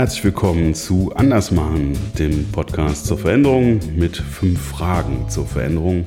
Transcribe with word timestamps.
Herzlich 0.00 0.24
willkommen 0.24 0.74
zu 0.74 1.12
Andersmachen, 1.14 1.92
dem 2.18 2.50
Podcast 2.50 3.04
zur 3.04 3.18
Veränderung 3.18 3.80
mit 3.96 4.16
fünf 4.16 4.58
Fragen 4.58 5.28
zur 5.28 5.46
Veränderung. 5.46 6.06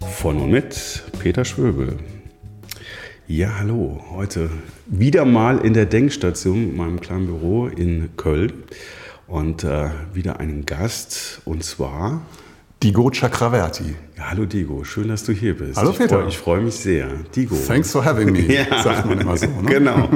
Von 0.00 0.38
und 0.38 0.50
mit 0.50 1.02
Peter 1.18 1.44
Schwöbel. 1.44 1.98
Ja, 3.28 3.58
hallo, 3.58 4.02
heute 4.10 4.48
wieder 4.86 5.26
mal 5.26 5.58
in 5.58 5.74
der 5.74 5.84
Denkstation, 5.84 6.74
meinem 6.74 6.98
kleinen 6.98 7.26
Büro 7.26 7.66
in 7.66 8.08
Köln. 8.16 8.54
Und 9.26 9.64
äh, 9.64 9.90
wieder 10.14 10.40
einen 10.40 10.64
Gast 10.64 11.42
und 11.44 11.62
zwar 11.62 12.22
Digo 12.82 13.10
Chakraverti. 13.10 13.94
Ja, 14.16 14.30
hallo 14.30 14.46
Digo, 14.46 14.84
schön, 14.84 15.08
dass 15.08 15.22
du 15.24 15.32
hier 15.32 15.54
bist. 15.54 15.76
Hallo 15.76 15.92
Peter. 15.92 16.26
Ich 16.26 16.38
freue 16.38 16.60
freu 16.60 16.64
mich 16.64 16.76
sehr. 16.76 17.08
Digo. 17.36 17.54
Thanks 17.54 17.92
for 17.92 18.02
having 18.02 18.32
me, 18.32 18.40
ja. 18.54 18.82
sagt 18.82 19.04
man 19.04 19.20
immer 19.20 19.36
so. 19.36 19.46
Ne? 19.62 19.68
Genau. 19.68 20.08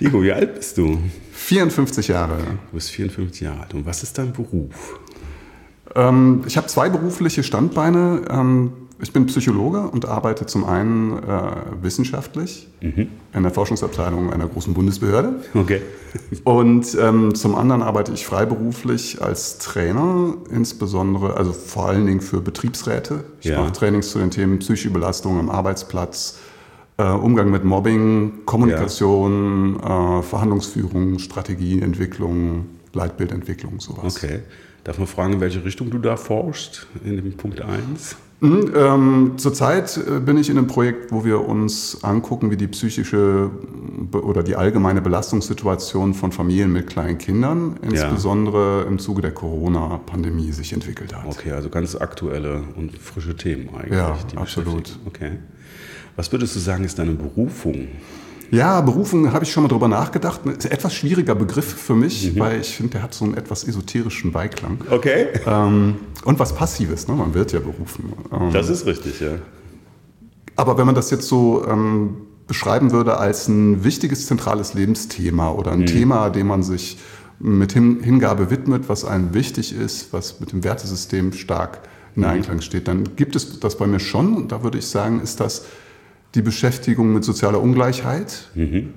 Digo, 0.00 0.22
wie 0.22 0.32
alt 0.32 0.54
bist 0.54 0.78
du? 0.78 0.98
54 1.32 2.08
Jahre. 2.08 2.38
Du 2.38 2.76
bist 2.76 2.90
54 2.92 3.42
Jahre 3.42 3.60
alt. 3.60 3.74
Und 3.74 3.84
was 3.84 4.02
ist 4.02 4.16
dein 4.16 4.32
Beruf? 4.32 4.98
Ähm, 5.94 6.44
ich 6.46 6.56
habe 6.56 6.66
zwei 6.68 6.88
berufliche 6.88 7.42
Standbeine. 7.42 8.22
Ähm, 8.30 8.72
ich 8.98 9.12
bin 9.12 9.26
Psychologe 9.26 9.80
und 9.88 10.06
arbeite 10.06 10.46
zum 10.46 10.64
einen 10.64 11.18
äh, 11.18 11.50
wissenschaftlich 11.82 12.68
mhm. 12.80 13.08
in 13.34 13.42
der 13.42 13.52
Forschungsabteilung 13.52 14.32
einer 14.32 14.46
großen 14.46 14.72
Bundesbehörde. 14.72 15.34
Okay. 15.54 15.82
Und 16.44 16.96
ähm, 16.98 17.34
zum 17.34 17.54
anderen 17.54 17.82
arbeite 17.82 18.12
ich 18.12 18.24
freiberuflich 18.24 19.20
als 19.20 19.58
Trainer, 19.58 20.34
insbesondere, 20.50 21.36
also 21.36 21.52
vor 21.52 21.88
allen 21.88 22.06
Dingen 22.06 22.22
für 22.22 22.40
Betriebsräte. 22.40 23.24
Ich 23.40 23.50
ja. 23.50 23.60
mache 23.60 23.72
Trainings 23.72 24.10
zu 24.12 24.18
den 24.18 24.30
Themen 24.30 24.60
psychische 24.60 24.90
Belastung 24.90 25.38
am 25.38 25.50
Arbeitsplatz, 25.50 26.38
äh, 26.96 27.04
Umgang 27.04 27.50
mit 27.50 27.64
Mobbing, 27.64 28.46
Kommunikation, 28.46 29.78
ja. 29.78 30.20
äh, 30.20 30.22
Verhandlungsführung, 30.22 31.18
Strategieentwicklung, 31.18 32.64
Leitbildentwicklung, 32.94 33.78
sowas. 33.80 34.16
Okay. 34.16 34.40
Darf 34.84 34.98
man 34.98 35.06
fragen, 35.06 35.34
in 35.34 35.40
welche 35.40 35.64
Richtung 35.64 35.90
du 35.90 35.98
da 35.98 36.16
forschst, 36.16 36.86
in 37.04 37.16
dem 37.16 37.36
Punkt 37.36 37.60
1? 37.60 38.16
Mhm, 38.40 38.72
ähm, 38.76 39.32
zurzeit 39.38 39.96
äh, 39.96 40.20
bin 40.20 40.36
ich 40.36 40.50
in 40.50 40.58
einem 40.58 40.66
Projekt, 40.66 41.10
wo 41.10 41.24
wir 41.24 41.48
uns 41.48 42.04
angucken, 42.04 42.50
wie 42.50 42.58
die 42.58 42.66
psychische 42.66 43.50
oder 44.12 44.42
die 44.42 44.56
allgemeine 44.56 45.00
Belastungssituation 45.00 46.12
von 46.12 46.32
Familien 46.32 46.70
mit 46.70 46.86
kleinen 46.86 47.16
Kindern, 47.16 47.78
insbesondere 47.80 48.82
ja. 48.82 48.88
im 48.88 48.98
Zuge 48.98 49.22
der 49.22 49.32
Corona-Pandemie, 49.32 50.52
sich 50.52 50.74
entwickelt 50.74 51.16
hat. 51.16 51.26
Okay, 51.26 51.52
also 51.52 51.70
ganz 51.70 51.96
aktuelle 51.96 52.62
und 52.76 52.98
frische 52.98 53.36
Themen 53.36 53.70
eigentlich. 53.74 53.98
Ja, 53.98 54.18
absolut. 54.36 54.98
Okay. 55.06 55.32
Was 56.16 56.30
würdest 56.30 56.54
du 56.56 56.60
sagen, 56.60 56.84
ist 56.84 56.98
deine 56.98 57.12
Berufung? 57.12 57.88
Ja, 58.50 58.80
Berufung 58.80 59.32
habe 59.32 59.44
ich 59.44 59.52
schon 59.52 59.62
mal 59.62 59.68
drüber 59.68 59.88
nachgedacht. 59.88 60.40
Ist 60.46 60.66
ein 60.66 60.72
etwas 60.72 60.94
schwieriger 60.94 61.34
Begriff 61.34 61.66
für 61.66 61.94
mich, 61.94 62.34
mhm. 62.34 62.38
weil 62.38 62.60
ich 62.60 62.76
finde, 62.76 62.92
der 62.92 63.02
hat 63.02 63.14
so 63.14 63.24
einen 63.24 63.34
etwas 63.34 63.64
esoterischen 63.64 64.32
Beiklang. 64.32 64.78
Okay. 64.90 65.28
Ähm, 65.46 65.96
und 66.24 66.38
was 66.38 66.54
Passives, 66.54 67.08
ne? 67.08 67.14
man 67.14 67.34
wird 67.34 67.52
ja 67.52 67.60
berufen. 67.60 68.12
Ähm, 68.32 68.52
das 68.52 68.68
ist 68.68 68.86
richtig, 68.86 69.20
ja. 69.20 69.32
Aber 70.56 70.78
wenn 70.78 70.86
man 70.86 70.94
das 70.94 71.10
jetzt 71.10 71.28
so 71.28 71.66
ähm, 71.68 72.16
beschreiben 72.46 72.92
würde 72.92 73.18
als 73.18 73.48
ein 73.48 73.84
wichtiges 73.84 74.26
zentrales 74.26 74.74
Lebensthema 74.74 75.50
oder 75.50 75.72
ein 75.72 75.80
mhm. 75.80 75.86
Thema, 75.86 76.30
dem 76.30 76.46
man 76.46 76.62
sich 76.62 76.98
mit 77.38 77.72
Hingabe 77.72 78.50
widmet, 78.50 78.88
was 78.88 79.04
einem 79.04 79.34
wichtig 79.34 79.76
ist, 79.76 80.12
was 80.12 80.40
mit 80.40 80.52
dem 80.52 80.64
Wertesystem 80.64 81.32
stark 81.32 81.80
in 82.14 82.22
mhm. 82.22 82.28
Einklang 82.28 82.60
steht, 82.62 82.88
dann 82.88 83.16
gibt 83.16 83.36
es 83.36 83.60
das 83.60 83.76
bei 83.76 83.86
mir 83.86 84.00
schon. 84.00 84.34
Und 84.34 84.52
da 84.52 84.62
würde 84.62 84.78
ich 84.78 84.86
sagen, 84.86 85.20
ist 85.20 85.40
das 85.40 85.66
die 86.36 86.42
Beschäftigung 86.42 87.12
mit 87.12 87.24
sozialer 87.24 87.60
Ungleichheit 87.60 88.50
mhm. 88.54 88.94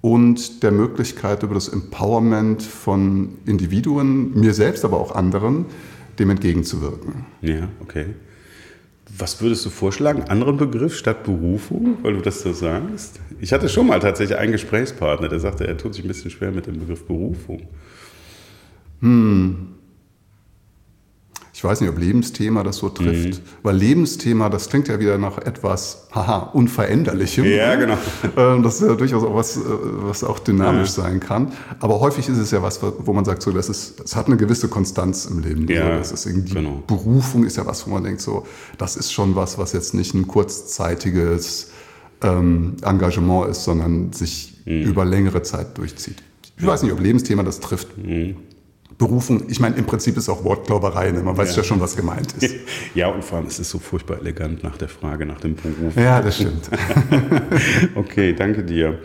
und 0.00 0.62
der 0.62 0.72
Möglichkeit 0.72 1.42
über 1.42 1.54
das 1.54 1.68
Empowerment 1.68 2.62
von 2.62 3.38
Individuen, 3.46 4.38
mir 4.38 4.52
selbst, 4.52 4.84
aber 4.84 5.00
auch 5.00 5.14
anderen, 5.14 5.66
dem 6.18 6.30
entgegenzuwirken. 6.30 7.24
Ja, 7.40 7.68
okay. 7.80 8.06
Was 9.16 9.40
würdest 9.40 9.64
du 9.64 9.70
vorschlagen? 9.70 10.24
Anderen 10.24 10.56
Begriff 10.56 10.96
statt 10.96 11.22
Berufung, 11.24 11.98
weil 12.02 12.14
du 12.14 12.20
das 12.20 12.42
so 12.42 12.52
sagst? 12.52 13.20
Ich 13.40 13.52
hatte 13.52 13.68
schon 13.68 13.86
mal 13.86 14.00
tatsächlich 14.00 14.38
einen 14.38 14.52
Gesprächspartner, 14.52 15.28
der 15.28 15.38
sagte, 15.38 15.66
er 15.66 15.76
tut 15.76 15.94
sich 15.94 16.04
ein 16.04 16.08
bisschen 16.08 16.30
schwer 16.30 16.50
mit 16.50 16.66
dem 16.66 16.78
Begriff 16.78 17.06
Berufung. 17.06 17.62
Hm 19.00 19.74
ich 21.62 21.64
weiß 21.64 21.80
nicht, 21.80 21.90
ob 21.90 21.98
Lebensthema 21.98 22.64
das 22.64 22.78
so 22.78 22.88
trifft, 22.88 23.38
mhm. 23.38 23.42
weil 23.62 23.76
Lebensthema, 23.76 24.48
das 24.48 24.68
klingt 24.68 24.88
ja 24.88 24.98
wieder 24.98 25.16
nach 25.16 25.38
etwas, 25.38 26.08
haha, 26.10 26.38
unveränderlichem. 26.54 27.44
Ja, 27.44 27.76
genau. 27.76 27.96
Ähm, 28.36 28.62
das 28.62 28.80
ist 28.80 28.88
ja 28.88 28.94
durchaus 28.94 29.22
auch 29.22 29.34
was, 29.34 29.56
äh, 29.56 29.60
was 29.60 30.24
auch 30.24 30.38
dynamisch 30.40 30.96
ja. 30.96 31.04
sein 31.04 31.20
kann. 31.20 31.52
Aber 31.78 32.00
häufig 32.00 32.28
ist 32.28 32.38
es 32.38 32.50
ja 32.50 32.62
was, 32.62 32.80
wo 32.82 33.12
man 33.12 33.24
sagt, 33.24 33.42
so, 33.42 33.52
das 33.52 33.68
ist, 33.68 34.00
es 34.00 34.16
hat 34.16 34.26
eine 34.26 34.36
gewisse 34.36 34.68
Konstanz 34.68 35.26
im 35.26 35.40
Leben. 35.40 35.68
Ja, 35.68 35.98
das 35.98 36.10
ist 36.10 36.26
irgendwie, 36.26 36.54
genau. 36.54 36.82
Berufung 36.86 37.44
ist 37.44 37.58
ja 37.58 37.66
was, 37.66 37.86
wo 37.86 37.92
man 37.92 38.02
denkt, 38.02 38.22
so, 38.22 38.44
das 38.78 38.96
ist 38.96 39.12
schon 39.12 39.36
was, 39.36 39.58
was 39.58 39.72
jetzt 39.72 39.94
nicht 39.94 40.14
ein 40.14 40.26
kurzzeitiges 40.26 41.70
ähm, 42.22 42.76
Engagement 42.82 43.50
ist, 43.50 43.62
sondern 43.62 44.12
sich 44.12 44.62
mhm. 44.64 44.82
über 44.82 45.04
längere 45.04 45.42
Zeit 45.42 45.78
durchzieht. 45.78 46.16
Ich 46.56 46.64
ja. 46.64 46.68
weiß 46.70 46.82
nicht, 46.82 46.92
ob 46.92 47.00
Lebensthema 47.00 47.44
das 47.44 47.60
trifft. 47.60 47.98
Mhm. 47.98 48.36
Berufung, 49.02 49.42
ich 49.48 49.58
meine, 49.58 49.74
im 49.74 49.84
Prinzip 49.84 50.16
ist 50.16 50.28
auch 50.28 50.44
Wortglauberei, 50.44 51.10
ne? 51.10 51.22
man 51.24 51.36
weiß 51.36 51.50
ja. 51.50 51.56
ja. 51.56 51.64
schon, 51.64 51.80
was 51.80 51.96
gemeint 51.96 52.34
ist. 52.40 52.54
Ja, 52.94 53.08
und 53.08 53.24
vor 53.24 53.38
allem 53.38 53.48
ist 53.48 53.58
es 53.58 53.68
so 53.68 53.80
furchtbar 53.80 54.18
elegant 54.20 54.62
nach 54.62 54.76
der 54.76 54.88
Frage 54.88 55.26
nach 55.26 55.40
dem 55.40 55.56
Beruf. 55.56 55.96
Ja, 55.96 56.20
das 56.20 56.36
stimmt. 56.36 56.70
okay, 57.96 58.32
danke 58.32 58.62
dir. 58.62 59.00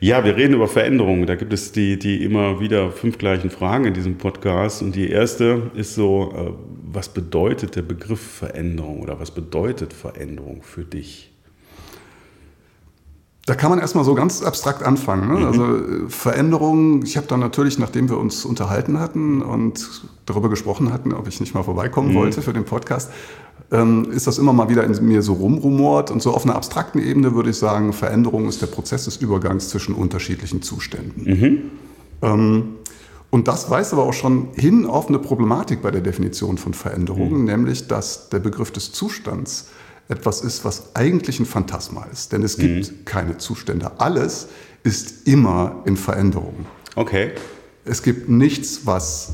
Ja, 0.00 0.24
wir 0.24 0.34
reden 0.36 0.54
über 0.54 0.66
Veränderungen. 0.66 1.26
Da 1.26 1.36
gibt 1.36 1.52
es 1.52 1.70
die, 1.70 1.96
die 1.96 2.24
immer 2.24 2.58
wieder 2.58 2.90
fünf 2.90 3.18
gleichen 3.18 3.50
Fragen 3.50 3.84
in 3.84 3.94
diesem 3.94 4.18
Podcast. 4.18 4.82
Und 4.82 4.96
die 4.96 5.10
erste 5.10 5.70
ist 5.74 5.94
so, 5.94 6.32
äh, 6.34 6.52
was 6.92 7.08
bedeutet 7.08 7.76
der 7.76 7.82
Begriff 7.82 8.20
Veränderung 8.20 9.00
oder 9.00 9.20
was 9.20 9.30
bedeutet 9.30 9.92
Veränderung 9.92 10.62
für 10.62 10.82
dich? 10.82 11.35
Da 13.46 13.54
kann 13.54 13.70
man 13.70 13.78
erstmal 13.78 14.04
so 14.04 14.16
ganz 14.16 14.42
abstrakt 14.42 14.82
anfangen. 14.82 15.28
Ne? 15.28 15.38
Mhm. 15.38 15.46
Also 15.46 15.64
äh, 15.64 16.08
Veränderungen, 16.08 17.02
ich 17.04 17.16
habe 17.16 17.28
dann 17.28 17.38
natürlich, 17.38 17.78
nachdem 17.78 18.08
wir 18.10 18.18
uns 18.18 18.44
unterhalten 18.44 18.98
hatten 18.98 19.40
und 19.40 20.02
darüber 20.26 20.50
gesprochen 20.50 20.92
hatten, 20.92 21.12
ob 21.12 21.28
ich 21.28 21.38
nicht 21.38 21.54
mal 21.54 21.62
vorbeikommen 21.62 22.10
mhm. 22.10 22.14
wollte 22.16 22.42
für 22.42 22.52
den 22.52 22.64
Podcast, 22.64 23.10
ähm, 23.70 24.10
ist 24.10 24.26
das 24.26 24.38
immer 24.38 24.52
mal 24.52 24.68
wieder 24.68 24.82
in 24.82 25.06
mir 25.06 25.22
so 25.22 25.34
rumrumort. 25.34 26.10
Und 26.10 26.22
so 26.22 26.32
auf 26.32 26.44
einer 26.44 26.56
abstrakten 26.56 27.00
Ebene 27.00 27.36
würde 27.36 27.50
ich 27.50 27.56
sagen, 27.56 27.92
Veränderung 27.92 28.48
ist 28.48 28.62
der 28.62 28.66
Prozess 28.66 29.04
des 29.04 29.18
Übergangs 29.18 29.68
zwischen 29.68 29.94
unterschiedlichen 29.94 30.62
Zuständen. 30.62 31.24
Mhm. 31.24 31.62
Ähm, 32.22 32.64
und 33.30 33.46
das 33.46 33.70
weist 33.70 33.92
aber 33.92 34.04
auch 34.04 34.12
schon 34.12 34.48
hin 34.54 34.86
auf 34.86 35.08
eine 35.08 35.20
Problematik 35.20 35.82
bei 35.82 35.92
der 35.92 36.00
Definition 36.00 36.58
von 36.58 36.74
Veränderungen, 36.74 37.40
mhm. 37.40 37.44
nämlich 37.44 37.86
dass 37.86 38.28
der 38.28 38.40
Begriff 38.40 38.72
des 38.72 38.90
Zustands 38.90 39.68
etwas 40.08 40.40
ist, 40.40 40.64
was 40.64 40.94
eigentlich 40.94 41.40
ein 41.40 41.46
Phantasma 41.46 42.06
ist. 42.12 42.32
Denn 42.32 42.42
es 42.42 42.56
gibt 42.56 42.90
mhm. 42.90 43.04
keine 43.04 43.38
Zustände. 43.38 43.92
Alles 43.98 44.48
ist 44.84 45.26
immer 45.26 45.82
in 45.84 45.96
Veränderung. 45.96 46.66
Okay. 46.94 47.32
Es 47.84 48.02
gibt 48.02 48.28
nichts, 48.28 48.82
was 48.84 49.32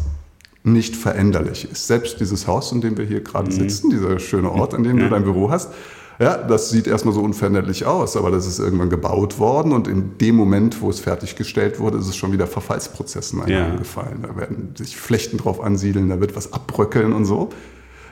nicht 0.65 0.97
veränderlich 0.97 1.71
ist. 1.71 1.87
Selbst 1.87 2.21
dieses 2.21 2.47
Haus, 2.47 2.73
in 2.73 2.81
dem 2.81 2.97
wir 2.97 3.05
hier 3.05 3.21
gerade 3.21 3.51
mhm. 3.51 3.57
sitzen, 3.57 3.91
dieser 3.91 4.19
schöne 4.19 4.51
Ort, 4.51 4.75
an 4.75 4.83
dem 4.83 4.99
ja. 4.99 5.05
du 5.05 5.11
dein 5.11 5.25
Büro 5.25 5.51
hast, 5.51 5.71
ja, 6.19 6.37
das 6.37 6.71
sieht 6.71 6.87
erstmal 6.87 7.15
so 7.15 7.21
unveränderlich 7.21 7.85
aus, 7.85 8.17
aber 8.17 8.31
das 8.31 8.47
ist 8.47 8.59
irgendwann 8.61 8.91
gebaut 8.91 9.39
worden 9.39 9.73
und 9.73 9.89
in 9.89 10.19
dem 10.19 10.37
Moment, 10.37 10.81
wo 10.81 10.91
es 10.91 11.01
fertiggestellt 11.01 11.81
wurde, 11.81 11.99
ist 11.99 12.07
es 12.07 12.17
schon 12.17 12.33
wieder 12.33 12.47
Verfallsprozessen 12.47 13.43
eingefallen. 13.43 14.21
Ja. 14.23 14.29
Da 14.29 14.37
werden 14.37 14.75
sich 14.77 14.97
Flechten 14.97 15.39
drauf 15.39 15.61
ansiedeln, 15.61 16.09
da 16.11 16.21
wird 16.21 16.37
was 16.37 16.53
abbröckeln 16.53 17.13
und 17.13 17.25
so. 17.25 17.51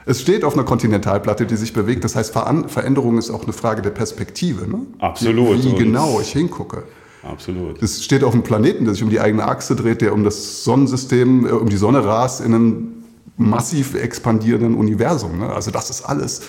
Es 0.05 0.21
steht 0.21 0.43
auf 0.43 0.53
einer 0.53 0.63
Kontinentalplatte, 0.63 1.45
die 1.45 1.55
sich 1.55 1.73
bewegt. 1.73 2.03
Das 2.03 2.15
heißt, 2.15 2.33
Veränderung 2.33 3.17
ist 3.17 3.29
auch 3.29 3.43
eine 3.43 3.53
Frage 3.53 3.81
der 3.81 3.91
Perspektive. 3.91 4.67
Ne? 4.69 4.85
Absolut. 4.99 5.63
Wie, 5.63 5.71
wie 5.71 5.75
genau 5.75 6.19
ich 6.19 6.31
hingucke. 6.31 6.83
Absolut. 7.23 7.81
Es 7.81 8.03
steht 8.03 8.23
auf 8.23 8.33
einem 8.33 8.43
Planeten, 8.43 8.85
der 8.85 8.95
sich 8.95 9.03
um 9.03 9.09
die 9.09 9.19
eigene 9.19 9.47
Achse 9.47 9.75
dreht, 9.75 10.01
der 10.01 10.13
um 10.13 10.23
das 10.23 10.63
Sonnensystem, 10.63 11.45
äh, 11.45 11.51
um 11.51 11.69
die 11.69 11.77
Sonne 11.77 12.03
rast 12.03 12.41
in 12.41 12.53
einem 12.53 12.87
massiv 13.37 13.95
expandierenden 13.95 14.75
Universum. 14.75 15.39
Ne? 15.39 15.51
Also 15.51 15.71
das 15.71 15.89
ist 15.89 16.01
alles 16.03 16.41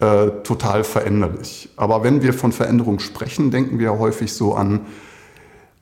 äh, 0.00 0.28
total 0.44 0.84
veränderlich. 0.84 1.70
Aber 1.76 2.04
wenn 2.04 2.22
wir 2.22 2.32
von 2.32 2.52
Veränderung 2.52 2.98
sprechen, 2.98 3.50
denken 3.50 3.78
wir 3.78 3.98
häufig 3.98 4.32
so 4.32 4.54
an 4.54 4.80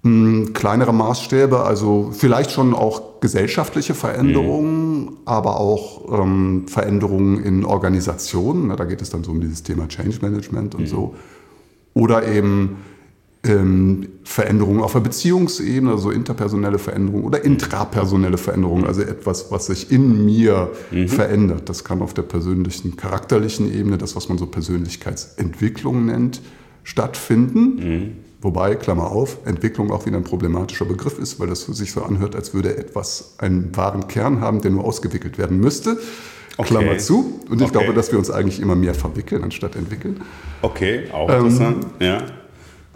hm, 0.07 0.53
kleinere 0.53 0.95
Maßstäbe, 0.95 1.65
also 1.65 2.11
vielleicht 2.13 2.53
schon 2.53 2.75
auch 2.75 3.21
gesellschaftliche 3.21 3.95
Veränderungen, 3.95 5.01
mhm. 5.01 5.17
aber 5.25 5.59
auch 5.59 6.23
ähm, 6.23 6.67
Veränderungen 6.69 7.43
in 7.43 7.65
Organisationen. 7.65 8.75
da 8.77 8.85
geht 8.85 9.03
es 9.03 9.11
dann 9.11 9.25
so 9.25 9.33
um 9.33 9.41
dieses 9.41 9.65
Thema 9.65 9.89
Change 9.89 10.19
Management 10.23 10.77
und 10.77 10.83
mhm. 10.83 10.87
so. 10.87 11.15
Oder 11.95 12.29
eben 12.29 12.77
ähm, 13.43 14.09
Veränderungen 14.23 14.81
auf 14.81 14.93
der 14.93 15.01
Beziehungsebene, 15.01 15.91
also 15.91 16.13
interpersonelle 16.13 16.79
Veränderungen 16.79 17.25
oder 17.25 17.45
intrapersonelle 17.45 18.39
Veränderungen, 18.39 18.87
also 18.87 19.03
etwas, 19.03 19.51
was 19.51 19.67
sich 19.67 19.91
in 19.91 20.25
mir 20.25 20.71
mhm. 20.93 21.09
verändert. 21.09 21.69
Das 21.69 21.83
kann 21.83 22.01
auf 22.01 22.15
der 22.15 22.23
persönlichen, 22.23 22.97
charakterlichen 22.97 23.73
Ebene, 23.73 23.99
das, 23.99 24.15
was 24.15 24.29
man 24.29 24.39
so 24.39 24.47
Persönlichkeitsentwicklung 24.47 26.07
nennt, 26.07 26.43
stattfinden. 26.85 28.23
Wobei, 28.41 28.75
Klammer 28.75 29.11
auf, 29.11 29.39
Entwicklung 29.47 29.91
auch 29.91 30.07
wieder 30.07 30.19
ein 30.19 30.25
problematischer 30.25 30.85
Begriff 30.85 31.19
ist, 31.19 31.41
weil 31.41 31.49
das 31.49 31.63
sich 31.63 31.93
so 31.93 32.03
anhört, 32.03 32.37
als 32.37 32.53
würde 32.53 32.77
etwas 32.77 33.35
einen 33.39 33.75
wahren 33.77 34.09
Kern 34.09 34.41
haben, 34.41 34.61
der 34.61 34.71
nur 34.71 34.85
ausgewickelt 34.85 35.39
werden 35.39 35.59
müsste. 35.59 35.99
Okay. 36.59 36.69
Klammer 36.69 36.99
zu. 36.99 37.41
Und 37.49 37.61
ich 37.61 37.69
okay. 37.69 37.79
glaube, 37.79 37.95
dass 37.95 38.13
wir 38.13 38.19
uns 38.19 38.31
eigentlich 38.31 38.61
immer 38.61 38.77
mehr 38.77 38.95
verwickeln, 38.95 39.43
anstatt 39.43 39.77
entwickeln. 39.77 40.23
Okay, 40.63 41.11
auch 41.13 41.29
interessant. 41.29 41.87
Ähm, 42.01 42.07
ja. 42.07 42.23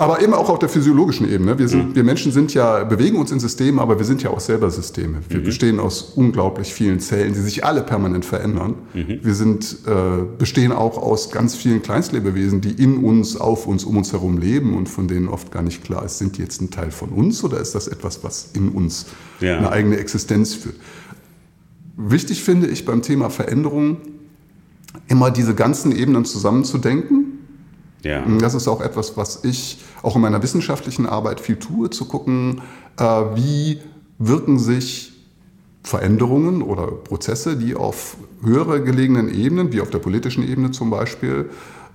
Aber 0.00 0.22
eben 0.22 0.32
auch 0.32 0.48
auf 0.48 0.58
der 0.58 0.70
physiologischen 0.70 1.30
Ebene. 1.30 1.58
Wir, 1.58 1.68
sind, 1.68 1.90
mhm. 1.90 1.94
wir 1.94 2.04
Menschen 2.04 2.32
sind 2.32 2.54
ja, 2.54 2.84
bewegen 2.84 3.18
uns 3.18 3.32
in 3.32 3.38
Systemen, 3.38 3.78
aber 3.78 3.98
wir 3.98 4.06
sind 4.06 4.22
ja 4.22 4.30
auch 4.30 4.40
selber 4.40 4.70
Systeme. 4.70 5.18
Wir 5.28 5.40
mhm. 5.40 5.44
bestehen 5.44 5.78
aus 5.78 6.12
unglaublich 6.16 6.72
vielen 6.72 7.00
Zellen, 7.00 7.34
die 7.34 7.40
sich 7.40 7.66
alle 7.66 7.82
permanent 7.82 8.24
verändern. 8.24 8.76
Mhm. 8.94 9.18
Wir 9.22 9.34
sind, 9.34 9.76
äh, 9.86 10.24
bestehen 10.38 10.72
auch 10.72 10.96
aus 10.96 11.30
ganz 11.30 11.54
vielen 11.54 11.82
Kleinstlebewesen, 11.82 12.62
die 12.62 12.82
in 12.82 13.04
uns, 13.04 13.36
auf 13.36 13.66
uns, 13.66 13.84
um 13.84 13.98
uns 13.98 14.10
herum 14.12 14.38
leben 14.38 14.74
und 14.74 14.88
von 14.88 15.06
denen 15.06 15.28
oft 15.28 15.52
gar 15.52 15.62
nicht 15.62 15.84
klar 15.84 16.02
ist, 16.06 16.16
sind 16.16 16.38
die 16.38 16.40
jetzt 16.40 16.62
ein 16.62 16.70
Teil 16.70 16.92
von 16.92 17.10
uns 17.10 17.44
oder 17.44 17.60
ist 17.60 17.74
das 17.74 17.86
etwas, 17.86 18.24
was 18.24 18.52
in 18.54 18.70
uns 18.70 19.04
ja. 19.40 19.58
eine 19.58 19.70
eigene 19.70 19.98
Existenz 19.98 20.54
führt. 20.54 20.76
Wichtig 21.98 22.42
finde 22.42 22.68
ich 22.68 22.86
beim 22.86 23.02
Thema 23.02 23.28
Veränderung, 23.28 23.98
immer 25.08 25.30
diese 25.30 25.54
ganzen 25.54 25.94
Ebenen 25.94 26.24
zusammenzudenken 26.24 27.19
ja. 28.02 28.24
Das 28.40 28.54
ist 28.54 28.68
auch 28.68 28.80
etwas, 28.80 29.16
was 29.16 29.44
ich 29.44 29.78
auch 30.02 30.16
in 30.16 30.22
meiner 30.22 30.42
wissenschaftlichen 30.42 31.06
Arbeit 31.06 31.40
viel 31.40 31.56
tue, 31.56 31.90
zu 31.90 32.06
gucken, 32.06 32.62
äh, 32.98 33.02
wie 33.04 33.78
wirken 34.18 34.58
sich 34.58 35.12
Veränderungen 35.82 36.62
oder 36.62 36.86
Prozesse, 36.86 37.56
die 37.56 37.74
auf 37.74 38.16
höhere 38.42 38.82
gelegenen 38.82 39.32
Ebenen, 39.32 39.72
wie 39.72 39.80
auf 39.80 39.90
der 39.90 39.98
politischen 39.98 40.46
Ebene 40.46 40.70
zum 40.70 40.90
Beispiel, 40.90 41.50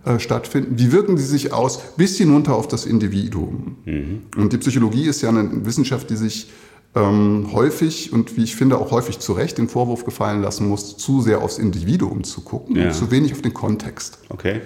äh, 0.06 0.20
stattfinden, 0.20 0.78
wie 0.78 0.92
wirken 0.92 1.16
die 1.16 1.24
sich 1.24 1.54
aus 1.54 1.80
bis 1.96 2.18
hinunter 2.18 2.56
auf 2.56 2.68
das 2.68 2.86
Individuum. 2.86 3.78
Mhm. 3.86 4.22
Und 4.38 4.54
die 4.54 4.58
Psychologie 4.58 5.06
ist 5.06 5.22
ja 5.22 5.30
eine 5.30 5.66
Wissenschaft, 5.66 6.10
die 6.10 6.16
sich 6.16 6.50
ähm, 6.96 7.50
häufig 7.52 8.14
und 8.14 8.38
wie 8.38 8.44
ich 8.44 8.56
finde 8.56 8.78
auch 8.78 8.92
häufig 8.92 9.20
zu 9.20 9.34
Recht 9.34 9.58
den 9.58 9.68
Vorwurf 9.68 10.06
gefallen 10.06 10.42
lassen 10.42 10.68
muss, 10.68 10.98
zu 10.98 11.22
sehr 11.22 11.42
aufs 11.42 11.58
Individuum 11.58 12.24
zu 12.24 12.42
gucken 12.42 12.76
ja. 12.76 12.86
und 12.86 12.94
zu 12.94 13.12
wenig 13.12 13.34
auf 13.34 13.42
den 13.42 13.54
Kontext. 13.54 14.20
Okay. 14.30 14.62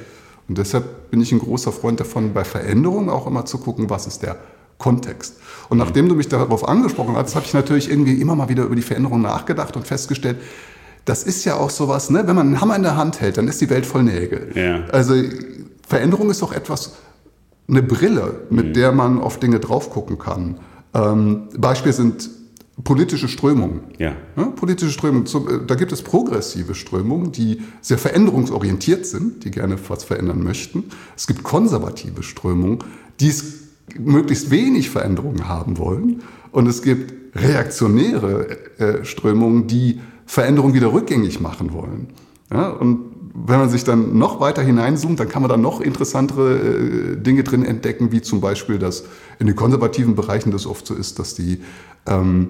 Und 0.49 0.57
deshalb 0.57 1.11
bin 1.11 1.21
ich 1.21 1.31
ein 1.31 1.39
großer 1.39 1.71
Freund 1.71 1.99
davon, 1.99 2.33
bei 2.33 2.43
Veränderungen 2.43 3.09
auch 3.09 3.27
immer 3.27 3.45
zu 3.45 3.59
gucken, 3.59 3.89
was 3.89 4.07
ist 4.07 4.23
der 4.23 4.37
Kontext. 4.79 5.35
Und 5.69 5.77
nachdem 5.77 6.09
du 6.09 6.15
mich 6.15 6.27
darauf 6.27 6.67
angesprochen 6.67 7.15
hast, 7.15 7.35
habe 7.35 7.45
ich 7.45 7.53
natürlich 7.53 7.89
irgendwie 7.89 8.19
immer 8.19 8.35
mal 8.35 8.49
wieder 8.49 8.63
über 8.63 8.75
die 8.75 8.81
Veränderung 8.81 9.21
nachgedacht 9.21 9.75
und 9.75 9.85
festgestellt, 9.85 10.37
das 11.05 11.23
ist 11.23 11.45
ja 11.45 11.55
auch 11.55 11.69
sowas, 11.69 12.09
ne? 12.09 12.27
wenn 12.27 12.35
man 12.35 12.47
einen 12.47 12.61
Hammer 12.61 12.75
in 12.75 12.83
der 12.83 12.97
Hand 12.97 13.21
hält, 13.21 13.37
dann 13.37 13.47
ist 13.47 13.61
die 13.61 13.69
Welt 13.69 13.85
voll 13.85 14.03
Nägel. 14.03 14.51
Ja. 14.55 14.83
Also 14.91 15.15
Veränderung 15.87 16.29
ist 16.29 16.41
doch 16.41 16.51
etwas, 16.51 16.93
eine 17.67 17.83
Brille, 17.83 18.41
mit 18.49 18.67
mhm. 18.67 18.73
der 18.73 18.91
man 18.91 19.21
auf 19.21 19.39
Dinge 19.39 19.59
drauf 19.59 19.91
gucken 19.91 20.17
kann. 20.17 20.59
Ähm, 20.93 21.49
Beispiel 21.57 21.93
sind 21.93 22.29
politische 22.83 23.27
Strömungen. 23.27 23.81
Ja. 23.97 24.15
ja 24.35 24.45
politische 24.45 24.91
Strömungen. 24.91 25.25
Äh, 25.25 25.65
da 25.65 25.75
gibt 25.75 25.91
es 25.91 26.01
progressive 26.01 26.75
Strömungen, 26.75 27.31
die 27.31 27.61
sehr 27.81 27.97
veränderungsorientiert 27.97 29.05
sind, 29.05 29.43
die 29.43 29.51
gerne 29.51 29.77
was 29.87 30.03
verändern 30.03 30.43
möchten. 30.43 30.85
Es 31.15 31.27
gibt 31.27 31.43
konservative 31.43 32.23
Strömungen, 32.23 32.79
die 33.19 33.29
es 33.29 33.59
möglichst 33.97 34.51
wenig 34.51 34.89
Veränderungen 34.89 35.47
haben 35.47 35.77
wollen. 35.77 36.21
Und 36.51 36.67
es 36.67 36.81
gibt 36.81 37.35
reaktionäre 37.35 38.79
äh, 38.79 39.05
Strömungen, 39.05 39.67
die 39.67 39.99
Veränderungen 40.25 40.73
wieder 40.73 40.93
rückgängig 40.93 41.39
machen 41.39 41.73
wollen. 41.73 42.07
Ja, 42.51 42.69
und 42.69 43.08
wenn 43.33 43.59
man 43.59 43.69
sich 43.69 43.83
dann 43.83 44.17
noch 44.17 44.39
weiter 44.39 44.61
hineinzoomt, 44.61 45.19
dann 45.19 45.29
kann 45.29 45.41
man 45.41 45.49
da 45.49 45.57
noch 45.57 45.81
interessantere 45.81 46.57
äh, 46.57 47.15
Dinge 47.17 47.43
drin 47.43 47.63
entdecken, 47.63 48.11
wie 48.11 48.21
zum 48.21 48.41
Beispiel, 48.41 48.79
dass 48.79 49.05
in 49.39 49.47
den 49.47 49.55
konservativen 49.55 50.15
Bereichen 50.15 50.51
das 50.51 50.65
oft 50.65 50.85
so 50.87 50.95
ist, 50.95 51.19
dass 51.19 51.35
die 51.35 51.61
ähm, 52.05 52.49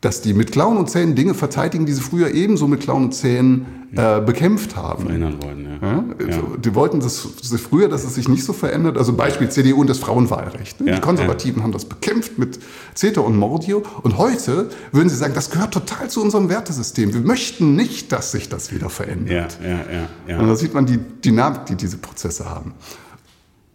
dass 0.00 0.20
die 0.20 0.34
mit 0.34 0.52
Klauen 0.52 0.76
und 0.76 0.90
Zähnen 0.90 1.14
Dinge 1.14 1.34
verteidigen, 1.34 1.86
die 1.86 1.92
sie 1.92 2.02
früher 2.02 2.32
ebenso 2.32 2.66
mit 2.66 2.80
Klauen 2.80 3.04
und 3.04 3.12
Zähnen 3.12 3.66
äh, 3.96 4.20
bekämpft 4.20 4.76
haben. 4.76 5.04
Verhindern 5.04 5.42
wollten, 5.42 5.64
ja. 5.64 6.04
ja. 6.26 6.28
ja. 6.28 6.42
Die 6.58 6.74
wollten 6.74 7.00
das, 7.00 7.26
das, 7.40 7.60
früher, 7.60 7.88
dass 7.88 8.04
es 8.04 8.14
sich 8.14 8.28
nicht 8.28 8.44
so 8.44 8.52
verändert. 8.52 8.98
Also 8.98 9.14
Beispiel 9.14 9.48
CDU 9.48 9.80
und 9.80 9.88
das 9.88 9.98
Frauenwahlrecht. 9.98 10.80
Ne? 10.80 10.90
Ja, 10.90 10.96
die 10.96 11.00
Konservativen 11.00 11.62
haben 11.62 11.72
das 11.72 11.86
bekämpft 11.86 12.38
mit 12.38 12.58
CETA 12.94 13.22
und 13.22 13.36
Mordio. 13.36 13.82
Und 14.02 14.18
heute 14.18 14.68
würden 14.92 15.08
sie 15.08 15.16
sagen, 15.16 15.34
das 15.34 15.50
gehört 15.50 15.72
total 15.72 16.10
zu 16.10 16.20
unserem 16.20 16.50
Wertesystem. 16.50 17.14
Wir 17.14 17.22
möchten 17.22 17.74
nicht, 17.74 18.12
dass 18.12 18.32
sich 18.32 18.48
das 18.48 18.72
wieder 18.72 18.90
verändert. 18.90 19.58
Ja, 19.62 19.68
ja, 19.68 20.08
ja. 20.28 20.38
Und 20.38 20.48
da 20.48 20.56
sieht 20.56 20.74
man 20.74 20.84
die 20.84 20.98
Dynamik, 20.98 21.66
die 21.66 21.74
diese 21.74 21.96
Prozesse 21.96 22.50
haben. 22.50 22.74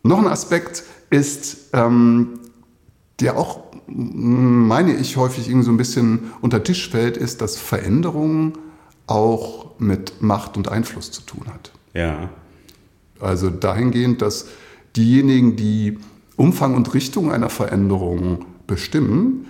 Noch 0.03 0.19
ein 0.19 0.27
Aspekt 0.27 0.83
ist, 1.09 1.69
ähm, 1.73 2.39
der 3.19 3.37
auch 3.37 3.70
meine 3.87 4.95
ich, 4.95 5.17
häufig 5.17 5.47
irgendwie 5.47 5.65
so 5.65 5.71
ein 5.71 5.77
bisschen 5.77 6.31
unter 6.41 6.63
Tisch 6.63 6.89
fällt, 6.89 7.17
ist, 7.17 7.41
dass 7.41 7.57
Veränderung 7.57 8.57
auch 9.07 9.79
mit 9.79 10.21
Macht 10.21 10.57
und 10.57 10.69
Einfluss 10.69 11.11
zu 11.11 11.21
tun 11.23 11.47
hat. 11.47 11.71
Ja. 11.93 12.29
Also 13.19 13.49
dahingehend, 13.49 14.21
dass 14.21 14.47
diejenigen, 14.95 15.55
die 15.55 15.97
Umfang 16.37 16.75
und 16.75 16.93
Richtung 16.93 17.31
einer 17.31 17.49
Veränderung 17.49 18.45
bestimmen, 18.67 19.47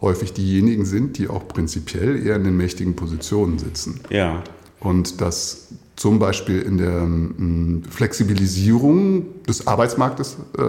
häufig 0.00 0.32
diejenigen 0.32 0.84
sind, 0.84 1.18
die 1.18 1.28
auch 1.28 1.48
prinzipiell 1.48 2.26
eher 2.26 2.36
in 2.36 2.44
den 2.44 2.56
mächtigen 2.56 2.96
Positionen 2.96 3.58
sitzen. 3.58 4.00
Ja. 4.10 4.42
Und 4.80 5.20
dass 5.20 5.68
zum 5.96 6.18
Beispiel 6.18 6.60
in 6.62 6.78
der 6.78 7.02
ähm, 7.02 7.82
Flexibilisierung 7.88 9.42
des 9.44 9.66
Arbeitsmarktes 9.66 10.38
äh, 10.58 10.62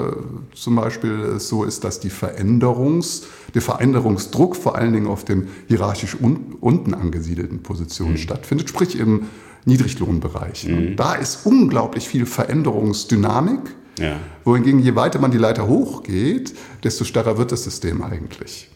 zum 0.54 0.76
Beispiel 0.76 1.40
so 1.40 1.64
ist, 1.64 1.84
dass 1.84 2.00
die 2.00 2.10
Veränderungs, 2.10 3.24
der 3.54 3.62
Veränderungsdruck 3.62 4.56
vor 4.56 4.76
allen 4.76 4.94
Dingen 4.94 5.08
auf 5.08 5.26
den 5.26 5.48
hierarchisch 5.68 6.16
un 6.20 6.56
unten 6.62 6.94
angesiedelten 6.94 7.64
Positionen 7.64 8.14
mhm. 8.14 8.18
stattfindet, 8.18 8.70
sprich 8.70 9.00
im 9.00 9.24
Niedriglohnbereich. 9.66 10.68
Mhm. 10.68 10.96
Da 10.96 11.16
ist 11.16 11.46
unglaublich 11.46 12.08
viel 12.08 12.26
Veränderungsdynamik. 12.26 13.62
Ja. 14.00 14.20
Wohingegen, 14.44 14.80
je 14.80 14.96
weiter 14.96 15.20
man 15.20 15.32
die 15.32 15.38
Leiter 15.38 15.68
hochgeht, 15.68 16.54
desto 16.84 17.04
stärker 17.04 17.38
wird 17.38 17.52
das 17.52 17.64
System 17.64 18.04
eigentlich. 18.04 18.70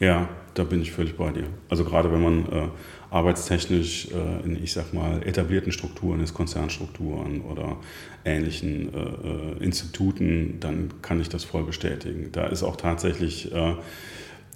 Ja, 0.00 0.28
da 0.54 0.64
bin 0.64 0.82
ich 0.82 0.92
völlig 0.92 1.16
bei 1.16 1.30
dir. 1.30 1.44
Also 1.68 1.84
gerade 1.84 2.12
wenn 2.12 2.22
man 2.22 2.38
äh, 2.46 2.68
arbeitstechnisch 3.10 4.08
äh, 4.10 4.44
in, 4.44 4.62
ich 4.62 4.72
sag 4.72 4.92
mal, 4.92 5.26
etablierten 5.26 5.72
Strukturen 5.72 6.20
ist, 6.20 6.34
Konzernstrukturen 6.34 7.40
oder 7.42 7.76
ähnlichen 8.24 8.92
äh, 8.92 8.98
äh, 8.98 9.64
Instituten, 9.64 10.58
dann 10.60 11.00
kann 11.02 11.20
ich 11.20 11.28
das 11.28 11.44
voll 11.44 11.64
bestätigen. 11.64 12.30
Da 12.32 12.46
ist 12.46 12.62
auch 12.62 12.76
tatsächlich 12.76 13.52
äh, 13.52 13.74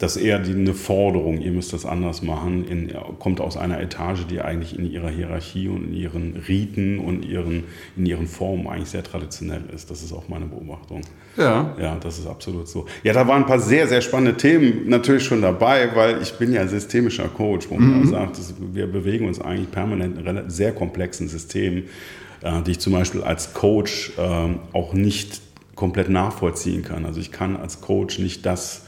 das 0.02 0.16
eher 0.16 0.40
die, 0.40 0.52
eine 0.52 0.74
Forderung, 0.74 1.40
ihr 1.40 1.52
müsst 1.52 1.72
das 1.72 1.86
anders 1.86 2.22
machen, 2.22 2.66
in, 2.66 2.92
kommt 3.20 3.40
aus 3.40 3.56
einer 3.56 3.80
Etage, 3.80 4.26
die 4.28 4.40
eigentlich 4.40 4.76
in 4.76 4.90
ihrer 4.90 5.08
Hierarchie 5.08 5.68
und 5.68 5.84
in 5.84 5.94
ihren 5.94 6.42
Riten 6.48 6.98
und 6.98 7.24
ihren, 7.24 7.64
in 7.96 8.06
ihren 8.06 8.26
Formen 8.26 8.66
eigentlich 8.66 8.90
sehr 8.90 9.04
traditionell 9.04 9.62
ist. 9.72 9.92
Das 9.92 10.02
ist 10.02 10.12
auch 10.12 10.28
meine 10.28 10.46
Beobachtung. 10.46 11.02
Ja. 11.36 11.76
Ja, 11.80 11.96
das 12.00 12.18
ist 12.18 12.26
absolut 12.26 12.66
so. 12.66 12.86
Ja, 13.04 13.12
da 13.12 13.28
waren 13.28 13.42
ein 13.42 13.46
paar 13.46 13.60
sehr, 13.60 13.86
sehr 13.86 14.00
spannende 14.00 14.36
Themen 14.36 14.88
natürlich 14.88 15.22
schon 15.22 15.40
dabei, 15.40 15.94
weil 15.94 16.20
ich 16.20 16.32
bin 16.32 16.52
ja 16.52 16.66
systemischer 16.66 17.28
Coach, 17.28 17.70
wo 17.70 17.76
man 17.76 18.00
mhm. 18.00 18.08
sagt, 18.08 18.38
wir 18.72 18.88
bewegen 18.88 19.28
uns 19.28 19.40
eigentlich 19.40 19.70
permanent 19.70 20.18
in 20.18 20.50
sehr 20.50 20.72
komplexen 20.72 21.28
Systemen, 21.28 21.84
äh, 22.42 22.60
die 22.62 22.72
ich 22.72 22.80
zum 22.80 22.92
Beispiel 22.92 23.22
als 23.22 23.54
Coach 23.54 24.14
äh, 24.18 24.48
auch 24.72 24.94
nicht 24.94 25.40
komplett 25.76 26.08
nachvollziehen 26.08 26.82
kann. 26.82 27.06
Also 27.06 27.20
ich 27.20 27.30
kann 27.30 27.56
als 27.56 27.80
Coach 27.80 28.18
nicht 28.18 28.44
das 28.44 28.82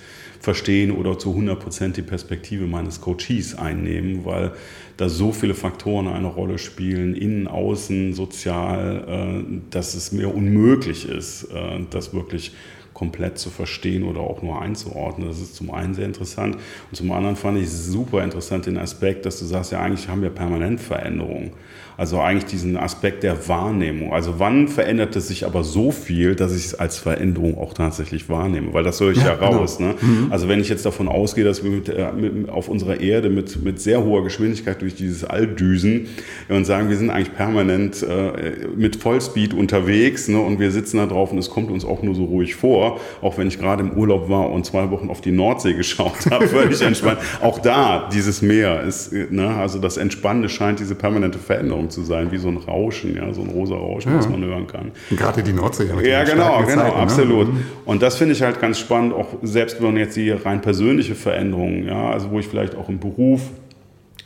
verstehen 0.44 0.92
oder 0.92 1.18
zu 1.18 1.30
100% 1.30 1.92
die 1.92 2.02
Perspektive 2.02 2.66
meines 2.66 3.00
Coaches 3.00 3.56
einnehmen, 3.56 4.24
weil 4.24 4.52
da 4.96 5.08
so 5.08 5.32
viele 5.32 5.54
Faktoren 5.54 6.06
eine 6.06 6.28
Rolle 6.28 6.58
spielen, 6.58 7.14
innen, 7.14 7.48
außen, 7.48 8.14
sozial, 8.14 9.04
äh, 9.08 9.60
dass 9.70 9.94
es 9.94 10.12
mir 10.12 10.32
unmöglich 10.32 11.08
ist, 11.08 11.44
äh, 11.44 11.80
das 11.90 12.14
wirklich 12.14 12.52
komplett 12.94 13.38
zu 13.38 13.50
verstehen 13.50 14.04
oder 14.04 14.20
auch 14.20 14.40
nur 14.42 14.62
einzuordnen. 14.62 15.28
Das 15.28 15.40
ist 15.40 15.56
zum 15.56 15.70
einen 15.70 15.94
sehr 15.94 16.06
interessant 16.06 16.56
und 16.90 16.96
zum 16.96 17.10
anderen 17.12 17.36
fand 17.36 17.58
ich 17.58 17.68
super 17.70 18.22
interessant 18.22 18.66
den 18.66 18.78
Aspekt, 18.78 19.26
dass 19.26 19.38
du 19.38 19.44
sagst, 19.44 19.72
ja 19.72 19.80
eigentlich 19.80 20.08
haben 20.08 20.22
wir 20.22 20.30
permanent 20.30 20.80
Veränderungen. 20.80 21.50
Also 21.96 22.20
eigentlich 22.20 22.46
diesen 22.46 22.76
Aspekt 22.76 23.22
der 23.22 23.48
Wahrnehmung. 23.48 24.12
Also 24.12 24.34
wann 24.38 24.66
verändert 24.66 25.14
es 25.14 25.28
sich 25.28 25.46
aber 25.46 25.62
so 25.62 25.92
viel, 25.92 26.34
dass 26.34 26.54
ich 26.54 26.66
es 26.66 26.74
als 26.74 26.98
Veränderung 26.98 27.56
auch 27.56 27.72
tatsächlich 27.72 28.28
wahrnehme? 28.28 28.74
Weil 28.74 28.82
das 28.82 29.00
höre 29.00 29.12
ich 29.12 29.18
ja, 29.18 29.26
ja 29.26 29.34
raus. 29.34 29.78
Genau. 29.78 29.90
Ne? 29.90 29.96
Mhm. 30.00 30.32
Also 30.32 30.48
wenn 30.48 30.60
ich 30.60 30.68
jetzt 30.68 30.84
davon 30.84 31.06
ausgehe, 31.06 31.44
dass 31.44 31.62
wir 31.62 31.70
mit, 31.70 31.88
äh, 31.88 32.10
mit, 32.12 32.48
auf 32.48 32.68
unserer 32.68 33.00
Erde 33.00 33.30
mit, 33.30 33.62
mit 33.62 33.80
sehr 33.80 34.02
hoher 34.02 34.24
Geschwindigkeit 34.24 34.82
durch 34.82 34.96
dieses 34.96 35.22
All 35.22 35.46
düsen 35.46 36.08
und 36.48 36.64
sagen, 36.64 36.88
wir 36.88 36.96
sind 36.96 37.10
eigentlich 37.10 37.34
permanent 37.36 38.02
äh, 38.02 38.66
mit 38.76 38.96
Vollspeed 38.96 39.54
unterwegs 39.54 40.26
ne? 40.26 40.40
und 40.40 40.58
wir 40.58 40.72
sitzen 40.72 40.96
da 40.96 41.06
drauf 41.06 41.30
und 41.30 41.38
es 41.38 41.48
kommt 41.48 41.70
uns 41.70 41.84
auch 41.84 42.02
nur 42.02 42.16
so 42.16 42.24
ruhig 42.24 42.56
vor, 42.56 42.83
auch 43.22 43.38
wenn 43.38 43.48
ich 43.48 43.58
gerade 43.58 43.82
im 43.82 43.92
Urlaub 43.92 44.28
war 44.28 44.50
und 44.50 44.64
zwei 44.64 44.90
Wochen 44.90 45.10
auf 45.10 45.20
die 45.20 45.32
Nordsee 45.32 45.72
geschaut 45.74 46.30
habe, 46.30 46.48
völlig 46.48 46.80
entspannt. 46.82 47.18
Auch 47.42 47.58
da, 47.58 48.08
dieses 48.12 48.42
Meer 48.42 48.82
ist, 48.82 49.12
ne? 49.12 49.48
also 49.48 49.78
das 49.78 49.96
Entspannende 49.96 50.48
scheint 50.48 50.80
diese 50.80 50.94
permanente 50.94 51.38
Veränderung 51.38 51.90
zu 51.90 52.02
sein, 52.02 52.30
wie 52.32 52.38
so 52.38 52.48
ein 52.48 52.56
Rauschen, 52.56 53.16
ja, 53.16 53.32
so 53.32 53.42
ein 53.42 53.48
rosa 53.48 53.74
Rauschen, 53.74 54.12
ja. 54.12 54.18
was 54.18 54.28
man 54.28 54.44
hören 54.44 54.66
kann. 54.66 54.92
Und 55.10 55.16
gerade 55.18 55.42
die 55.42 55.52
Nordsee. 55.52 55.86
Ja, 55.86 56.00
ja 56.00 56.24
genau, 56.24 56.62
genau, 56.62 56.82
Zeiten, 56.82 56.96
ne? 56.96 57.02
absolut. 57.02 57.54
Ne? 57.54 57.60
Und 57.84 58.02
das 58.02 58.16
finde 58.16 58.34
ich 58.34 58.42
halt 58.42 58.60
ganz 58.60 58.78
spannend, 58.78 59.14
auch 59.14 59.28
selbst 59.42 59.82
wenn 59.82 59.96
jetzt 59.96 60.16
die 60.16 60.30
rein 60.30 60.60
persönliche 60.60 61.14
Veränderung, 61.14 61.84
ja, 61.84 62.10
also 62.10 62.30
wo 62.30 62.38
ich 62.38 62.46
vielleicht 62.46 62.74
auch 62.74 62.88
im 62.88 62.98
Beruf 62.98 63.42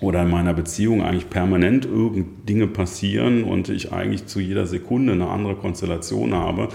oder 0.00 0.22
in 0.22 0.30
meiner 0.30 0.54
Beziehung 0.54 1.02
eigentlich 1.02 1.28
permanent 1.28 1.84
irgend 1.84 2.48
Dinge 2.48 2.66
passieren 2.66 3.44
und 3.44 3.68
ich 3.68 3.92
eigentlich 3.92 4.26
zu 4.26 4.40
jeder 4.40 4.66
Sekunde 4.66 5.12
eine 5.12 5.28
andere 5.28 5.56
Konstellation 5.56 6.34
habe, 6.34 6.68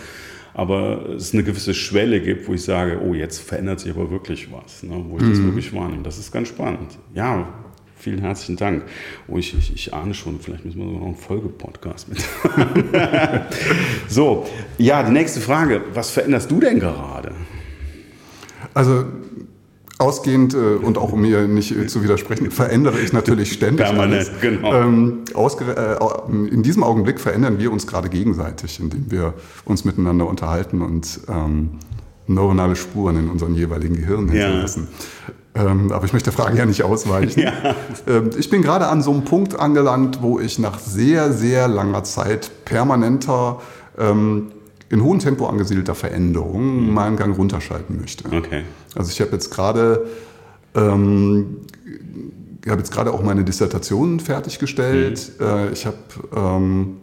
aber 0.54 1.10
es 1.16 1.34
eine 1.34 1.44
gewisse 1.44 1.74
Schwelle 1.74 2.22
gibt, 2.22 2.48
wo 2.48 2.54
ich 2.54 2.64
sage, 2.64 3.00
oh, 3.04 3.14
jetzt 3.14 3.40
verändert 3.40 3.80
sich 3.80 3.92
aber 3.92 4.12
wirklich 4.12 4.52
was, 4.52 4.84
ne, 4.84 5.04
wo 5.08 5.18
ich 5.18 5.24
mhm. 5.24 5.30
das 5.30 5.44
wirklich 5.44 5.74
wahrnehme. 5.74 6.04
Das 6.04 6.18
ist 6.18 6.32
ganz 6.32 6.50
spannend. 6.50 6.98
Ja, 7.14 7.48
vielen 7.96 8.20
herzlichen 8.20 8.58
Dank. 8.58 8.84
Oh, 9.28 9.38
ich, 9.38 9.58
ich, 9.58 9.74
ich 9.74 9.94
ahne 9.94 10.14
schon, 10.14 10.40
vielleicht 10.40 10.66
müssen 10.66 10.80
wir 10.80 10.86
noch 10.86 11.06
einen 11.06 11.16
Folgepodcast 11.16 12.10
mit. 12.10 12.20
so, 14.08 14.46
ja, 14.78 15.02
die 15.04 15.12
nächste 15.12 15.40
Frage. 15.40 15.82
Was 15.94 16.12
veränderst 16.12 16.52
du 16.52 16.60
denn 16.60 16.80
gerade? 16.80 17.32
Also 18.74 19.06
Ausgehend 20.04 20.54
äh, 20.54 20.58
und 20.58 20.98
auch 20.98 21.14
um 21.14 21.22
mir 21.22 21.48
nicht 21.48 21.72
äh, 21.72 21.88
zu 21.88 22.04
widersprechen, 22.04 22.52
verändere 22.52 23.00
ich 23.00 23.14
natürlich 23.14 23.54
ständig. 23.54 23.86
Permanent, 23.86 24.30
alles. 24.30 24.42
genau. 24.42 24.74
Ähm, 24.74 25.24
äh, 25.34 26.54
in 26.54 26.62
diesem 26.62 26.84
Augenblick 26.84 27.22
verändern 27.22 27.58
wir 27.58 27.72
uns 27.72 27.88
gerade 27.88 28.10
gegenseitig, 28.10 28.82
indem 28.82 29.10
wir 29.10 29.34
uns 29.64 29.86
miteinander 29.86 30.28
unterhalten 30.28 30.82
und 30.82 31.22
ähm, 31.30 31.80
neuronale 32.28 32.76
Spuren 32.76 33.18
in 33.18 33.30
unseren 33.30 33.56
jeweiligen 33.56 33.96
Gehirnen 33.96 34.30
hinterlassen. 34.30 34.90
Ja. 35.56 35.66
Ähm, 35.66 35.92
aber 35.92 36.06
ich 36.06 36.12
möchte 36.12 36.32
der 36.32 36.38
Frage 36.38 36.58
ja 36.58 36.66
nicht 36.66 36.84
ausweichen. 36.84 37.42
Ja. 37.44 37.54
Ähm, 38.08 38.32
ich 38.38 38.50
bin 38.50 38.62
gerade 38.62 38.88
an 38.88 39.02
so 39.02 39.12
einem 39.12 39.24
Punkt 39.24 39.58
angelangt, 39.58 40.22
wo 40.22 40.40
ich 40.40 40.60
nach 40.60 40.80
sehr, 40.80 41.32
sehr 41.32 41.68
langer 41.68 42.04
Zeit 42.04 42.52
permanenter 42.66 43.62
ähm, 43.98 44.52
in 44.90 45.04
hohem 45.04 45.20
Tempo 45.20 45.48
angesiedelter 45.48 45.96
Veränderungen 45.96 46.88
mhm. 46.88 46.94
meinen 46.94 47.18
Gang 47.18 47.38
runterschalten 47.38 48.00
möchte. 48.00 48.26
Okay. 48.26 48.64
Also 48.96 49.12
ich 49.12 49.22
habe 49.22 49.32
jetzt 49.32 49.50
gerade 49.52 50.06
ähm, 50.76 51.58
ich 52.64 52.72
habe 52.72 52.80
jetzt 52.80 52.92
gerade 52.92 53.14
auch 53.14 53.22
meine 53.22 53.44
Dissertation 53.44 54.20
fertiggestellt. 54.20 55.34
Mhm. 55.40 55.46
Äh, 55.46 55.72
ich 55.72 55.86
habe 55.86 55.98
ähm, 56.36 56.98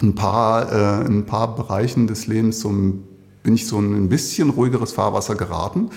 ein 0.00 0.14
paar, 0.14 0.72
äh, 0.72 1.06
ein 1.06 1.26
paar 1.26 1.56
Bereichen 1.56 2.06
des 2.06 2.26
Lebens 2.26 2.60
so 2.60 2.68
ein, 2.68 3.02
bin 3.42 3.54
ich 3.54 3.66
so 3.66 3.78
ein 3.78 4.08
bisschen 4.08 4.50
ruhigeres 4.50 4.92
Fahrwasser 4.92 5.34
geraten. 5.34 5.90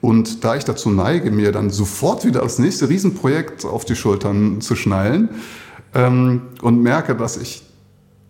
Und 0.00 0.44
da 0.44 0.56
ich 0.56 0.64
dazu 0.64 0.90
neige, 0.90 1.30
mir 1.30 1.52
dann 1.52 1.70
sofort 1.70 2.24
wieder 2.24 2.40
das 2.40 2.58
nächste 2.58 2.88
Riesenprojekt 2.88 3.64
auf 3.64 3.84
die 3.84 3.96
Schultern 3.96 4.60
zu 4.60 4.74
schnallen 4.74 5.28
ähm, 5.94 6.42
und 6.62 6.80
merke, 6.80 7.14
dass 7.14 7.36
ich 7.36 7.62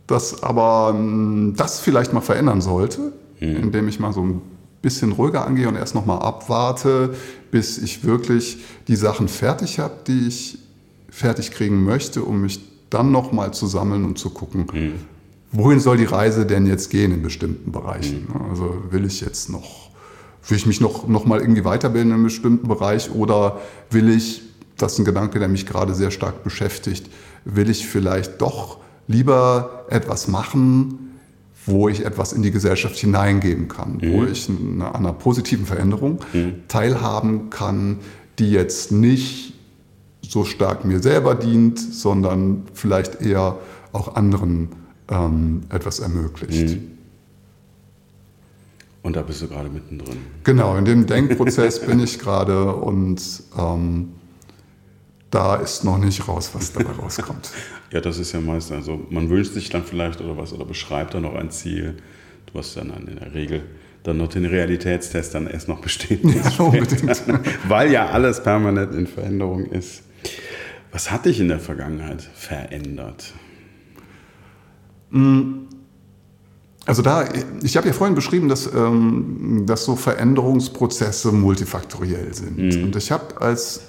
das 0.06 0.42
aber 0.42 0.94
hm, 0.94 1.54
das 1.56 1.80
vielleicht 1.80 2.12
mal 2.12 2.20
verändern 2.20 2.60
sollte, 2.60 3.12
mhm. 3.40 3.56
indem 3.56 3.88
ich 3.88 3.98
mal 4.00 4.12
so 4.12 4.22
ein 4.22 4.42
bisschen 4.82 5.12
ruhiger 5.12 5.46
angehe 5.46 5.68
und 5.68 5.76
erst 5.76 5.94
noch 5.94 6.06
mal 6.06 6.18
abwarte, 6.18 7.14
bis 7.50 7.78
ich 7.78 8.04
wirklich 8.04 8.58
die 8.88 8.96
Sachen 8.96 9.28
fertig 9.28 9.78
habe, 9.78 9.94
die 10.06 10.28
ich 10.28 10.58
fertig 11.10 11.50
kriegen 11.50 11.84
möchte, 11.84 12.22
um 12.22 12.42
mich 12.42 12.60
dann 12.90 13.10
noch 13.10 13.32
mal 13.32 13.52
zu 13.52 13.66
sammeln 13.66 14.04
und 14.04 14.18
zu 14.18 14.30
gucken, 14.30 14.66
mhm. 14.72 14.92
wohin 15.50 15.80
soll 15.80 15.96
die 15.96 16.04
Reise 16.04 16.46
denn 16.46 16.66
jetzt 16.66 16.90
gehen 16.90 17.12
in 17.12 17.22
bestimmten 17.22 17.72
Bereichen. 17.72 18.28
Mhm. 18.28 18.50
Also 18.50 18.76
will 18.90 19.04
ich 19.04 19.20
jetzt 19.22 19.50
noch, 19.50 19.90
will 20.46 20.56
ich 20.56 20.66
mich 20.66 20.80
noch, 20.80 21.08
noch 21.08 21.24
mal 21.24 21.40
irgendwie 21.40 21.64
weiterbilden 21.64 22.10
in 22.10 22.14
einem 22.14 22.24
bestimmten 22.24 22.68
Bereich 22.68 23.10
oder 23.10 23.60
will 23.90 24.08
ich, 24.08 24.42
das 24.76 24.92
ist 24.92 24.98
ein 25.00 25.04
Gedanke, 25.04 25.38
der 25.38 25.48
mich 25.48 25.66
gerade 25.66 25.94
sehr 25.94 26.10
stark 26.10 26.44
beschäftigt, 26.44 27.10
will 27.44 27.70
ich 27.70 27.88
vielleicht 27.88 28.40
doch 28.40 28.78
lieber 29.06 29.84
etwas 29.88 30.28
machen, 30.28 31.06
wo 31.66 31.88
ich 31.88 32.04
etwas 32.04 32.32
in 32.32 32.42
die 32.42 32.50
Gesellschaft 32.50 32.96
hineingeben 32.96 33.68
kann, 33.68 33.98
mhm. 34.00 34.12
wo 34.12 34.24
ich 34.24 34.48
an 34.48 34.82
einer 34.82 35.12
positiven 35.12 35.66
Veränderung 35.66 36.20
mhm. 36.32 36.54
teilhaben 36.68 37.50
kann, 37.50 37.98
die 38.38 38.50
jetzt 38.50 38.92
nicht 38.92 39.54
so 40.22 40.44
stark 40.44 40.84
mir 40.84 41.00
selber 41.00 41.34
dient, 41.34 41.78
sondern 41.78 42.64
vielleicht 42.72 43.20
eher 43.20 43.58
auch 43.92 44.14
anderen 44.14 44.68
ähm, 45.08 45.62
etwas 45.70 46.00
ermöglicht. 46.00 46.76
Mhm. 46.76 46.90
Und 49.02 49.14
da 49.14 49.22
bist 49.22 49.40
du 49.40 49.46
gerade 49.46 49.68
mittendrin. 49.68 50.16
Genau, 50.42 50.76
in 50.76 50.84
dem 50.84 51.06
Denkprozess 51.06 51.80
bin 51.80 52.00
ich 52.00 52.18
gerade 52.18 52.74
und 52.74 53.22
ähm, 53.56 54.08
da 55.30 55.56
ist 55.56 55.84
noch 55.84 55.98
nicht 55.98 56.26
raus, 56.28 56.50
was 56.52 56.72
dabei 56.72 56.92
rauskommt. 57.02 57.50
ja, 57.90 58.00
das 58.00 58.18
ist 58.18 58.32
ja 58.32 58.40
meist, 58.40 58.72
also 58.72 59.00
man 59.10 59.28
wünscht 59.28 59.52
sich 59.52 59.68
dann 59.68 59.84
vielleicht 59.84 60.20
oder 60.20 60.36
was 60.36 60.52
oder 60.52 60.64
beschreibt 60.64 61.14
dann 61.14 61.22
noch 61.22 61.34
ein 61.34 61.50
Ziel. 61.50 61.96
Du 62.52 62.58
hast 62.58 62.76
dann 62.76 62.90
in 63.06 63.16
der 63.16 63.34
Regel 63.34 63.62
dann 64.06 64.18
noch 64.18 64.28
den 64.28 64.44
Realitätstest 64.44 65.34
dann 65.34 65.46
erst 65.46 65.68
noch 65.68 65.80
bestehen. 65.80 66.20
Ja, 66.58 66.64
unbedingt. 66.64 67.22
Weil 67.68 67.90
ja 67.90 68.06
alles 68.06 68.42
permanent 68.42 68.94
in 68.94 69.06
Veränderung 69.06 69.66
ist. 69.66 70.02
Was 70.92 71.10
hat 71.10 71.26
dich 71.26 71.40
in 71.40 71.48
der 71.48 71.58
Vergangenheit 71.58 72.22
verändert? 72.22 73.34
Mm, 75.10 75.66
also 76.86 77.02
da, 77.02 77.28
ich 77.62 77.76
habe 77.76 77.88
ja 77.88 77.92
vorhin 77.92 78.14
beschrieben, 78.14 78.48
dass, 78.48 78.72
ähm, 78.72 79.64
dass 79.66 79.84
so 79.84 79.96
Veränderungsprozesse 79.96 81.32
multifaktoriell 81.32 82.32
sind. 82.32 82.58
Mhm. 82.58 82.84
Und 82.84 82.96
ich 82.96 83.10
habe 83.10 83.40
als 83.40 83.82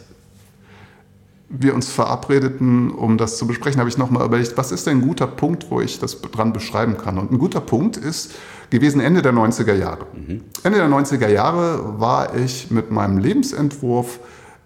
wir 1.49 1.73
uns 1.73 1.89
verabredeten, 1.89 2.91
um 2.91 3.17
das 3.17 3.37
zu 3.37 3.47
besprechen, 3.47 3.79
habe 3.79 3.89
ich 3.89 3.97
nochmal 3.97 4.25
überlegt, 4.25 4.57
was 4.57 4.71
ist 4.71 4.85
denn 4.85 4.97
ein 4.97 5.01
guter 5.01 5.27
Punkt, 5.27 5.67
wo 5.69 5.79
ich 5.79 5.99
das 5.99 6.19
dran 6.21 6.51
beschreiben 6.51 6.97
kann. 6.97 7.17
Und 7.17 7.31
ein 7.31 7.37
guter 7.37 7.61
Punkt 7.61 7.95
ist 7.95 8.33
gewesen 8.69 8.99
Ende 8.99 9.21
der 9.21 9.33
90er 9.33 9.73
Jahre. 9.73 10.07
Mhm. 10.13 10.41
Ende 10.63 10.79
der 10.79 10.89
90er 10.89 11.29
Jahre 11.29 11.99
war 11.99 12.35
ich 12.35 12.69
mit 12.69 12.91
meinem 12.91 13.17
Lebensentwurf, 13.17 14.19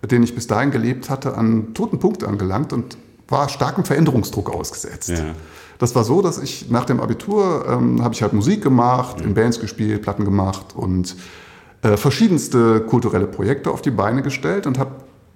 den 0.04 0.24
ich 0.24 0.34
bis 0.34 0.48
dahin 0.48 0.72
gelebt 0.72 1.12
hatte, 1.12 1.38
an 1.38 1.46
einen 1.46 1.74
toten 1.76 2.00
Punkt 2.00 2.24
angelangt 2.24 2.74
und 2.74 2.98
war 3.28 3.48
starkem 3.48 3.86
Veränderungsdruck 3.86 4.50
ausgesetzt. 4.50 5.10
Ja. 5.10 5.36
Das 5.78 5.96
war 5.96 6.04
so, 6.04 6.22
dass 6.22 6.40
ich 6.40 6.70
nach 6.70 6.86
dem 6.86 7.00
Abitur 7.00 7.66
ähm, 7.68 8.04
habe 8.04 8.14
ich 8.14 8.24
halt 8.24 8.34
Musik 8.34 8.64
gemacht, 8.64 9.20
mhm. 9.20 9.28
in 9.28 9.34
Bands 9.36 9.60
gespielt, 9.60 10.02
Platten 10.02 10.26
gemacht 10.26 10.76
und 10.76 11.16
äh, 11.84 11.96
verschiedenste 11.96 12.82
kulturelle 12.82 13.28
Projekte 13.28 13.70
auf 13.70 13.82
die 13.82 13.92
Beine 13.92 14.24
gestellt 14.24 14.66
und 14.66 14.80
habe 14.80 14.92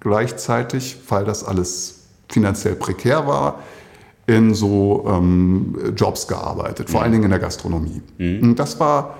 gleichzeitig, 0.06 0.98
weil 1.08 1.24
das 1.24 1.42
alles 1.42 2.04
finanziell 2.28 2.76
prekär 2.76 3.26
war, 3.26 3.58
in 4.26 4.54
so 4.54 5.04
ähm, 5.08 5.76
Jobs 5.96 6.28
gearbeitet, 6.28 6.90
vor 6.90 7.00
mhm. 7.00 7.02
allen 7.02 7.12
Dingen 7.12 7.24
in 7.24 7.30
der 7.30 7.38
Gastronomie. 7.38 8.02
Mhm. 8.18 8.42
Und 8.42 8.58
das 8.58 8.78
war 8.78 9.16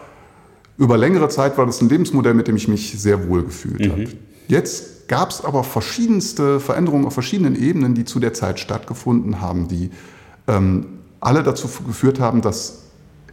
über 0.79 0.99
längere 0.99 1.29
Zeit 1.29 1.57
war 1.59 1.67
das 1.67 1.81
ein 1.81 1.89
Lebensmodell, 1.89 2.35
mit 2.35 2.49
dem 2.49 2.57
ich 2.57 2.69
mich 2.69 3.01
sehr 3.01 3.29
wohl 3.29 3.45
gefühlt 3.45 3.81
mhm. 3.81 3.91
habe. 3.91 4.09
Jetzt 4.47 5.09
gab 5.09 5.31
es 5.31 5.45
aber 5.45 5.65
verschiedenste 5.65 6.61
Veränderungen 6.61 7.07
auf 7.07 7.15
verschiedenen 7.15 7.57
Ebenen, 7.57 7.95
die 7.95 8.05
zu 8.05 8.21
der 8.21 8.35
Zeit 8.35 8.61
stattgefunden 8.61 9.41
haben, 9.41 9.69
die 9.69 9.91
ähm, 10.47 10.87
alle 11.21 11.43
dazu 11.43 11.69
geführt 11.87 12.21
haben, 12.21 12.43
dass 12.43 12.83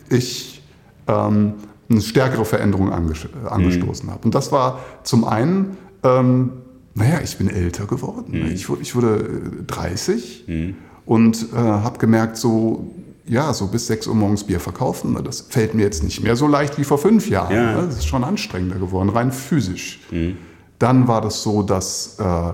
ich 0.10 0.64
ähm, 1.08 1.56
eine 1.90 2.02
stärkere 2.02 2.46
Veränderung 2.46 2.92
angestoßen 2.92 4.08
mhm. 4.08 4.12
habe. 4.12 4.26
Und 4.26 4.34
das 4.34 4.52
war 4.52 4.80
zum 5.04 5.26
einen 5.26 5.78
ähm, 6.04 6.52
naja, 6.96 7.20
ich 7.24 7.38
bin 7.38 7.50
älter 7.50 7.86
geworden. 7.86 8.40
Mhm. 8.40 8.52
Ich, 8.52 8.70
wurde, 8.70 8.82
ich 8.82 8.96
wurde 8.96 9.42
30 9.68 10.46
mhm. 10.48 10.76
und 11.06 11.48
äh, 11.54 11.58
habe 11.58 11.98
gemerkt, 11.98 12.38
so, 12.38 12.94
ja, 13.26 13.54
so 13.54 13.68
bis 13.68 13.88
6 13.88 14.08
Uhr 14.08 14.16
morgens 14.16 14.44
Bier 14.44 14.60
verkaufen, 14.60 15.18
das 15.24 15.42
fällt 15.42 15.74
mir 15.74 15.84
jetzt 15.84 16.04
nicht 16.04 16.24
mehr 16.24 16.36
so 16.36 16.48
leicht 16.48 16.78
wie 16.78 16.84
vor 16.84 16.98
fünf 16.98 17.30
Jahren. 17.30 17.56
Ja. 17.56 17.82
Ne? 17.82 17.88
Das 17.88 17.98
ist 17.98 18.08
schon 18.08 18.24
anstrengender 18.24 18.78
geworden, 18.78 19.10
rein 19.10 19.32
physisch. 19.32 20.02
Mhm. 20.12 20.38
Dann 20.80 21.08
war 21.08 21.22
das 21.22 21.42
so, 21.42 21.64
dass 21.64 22.18
äh, 22.20 22.54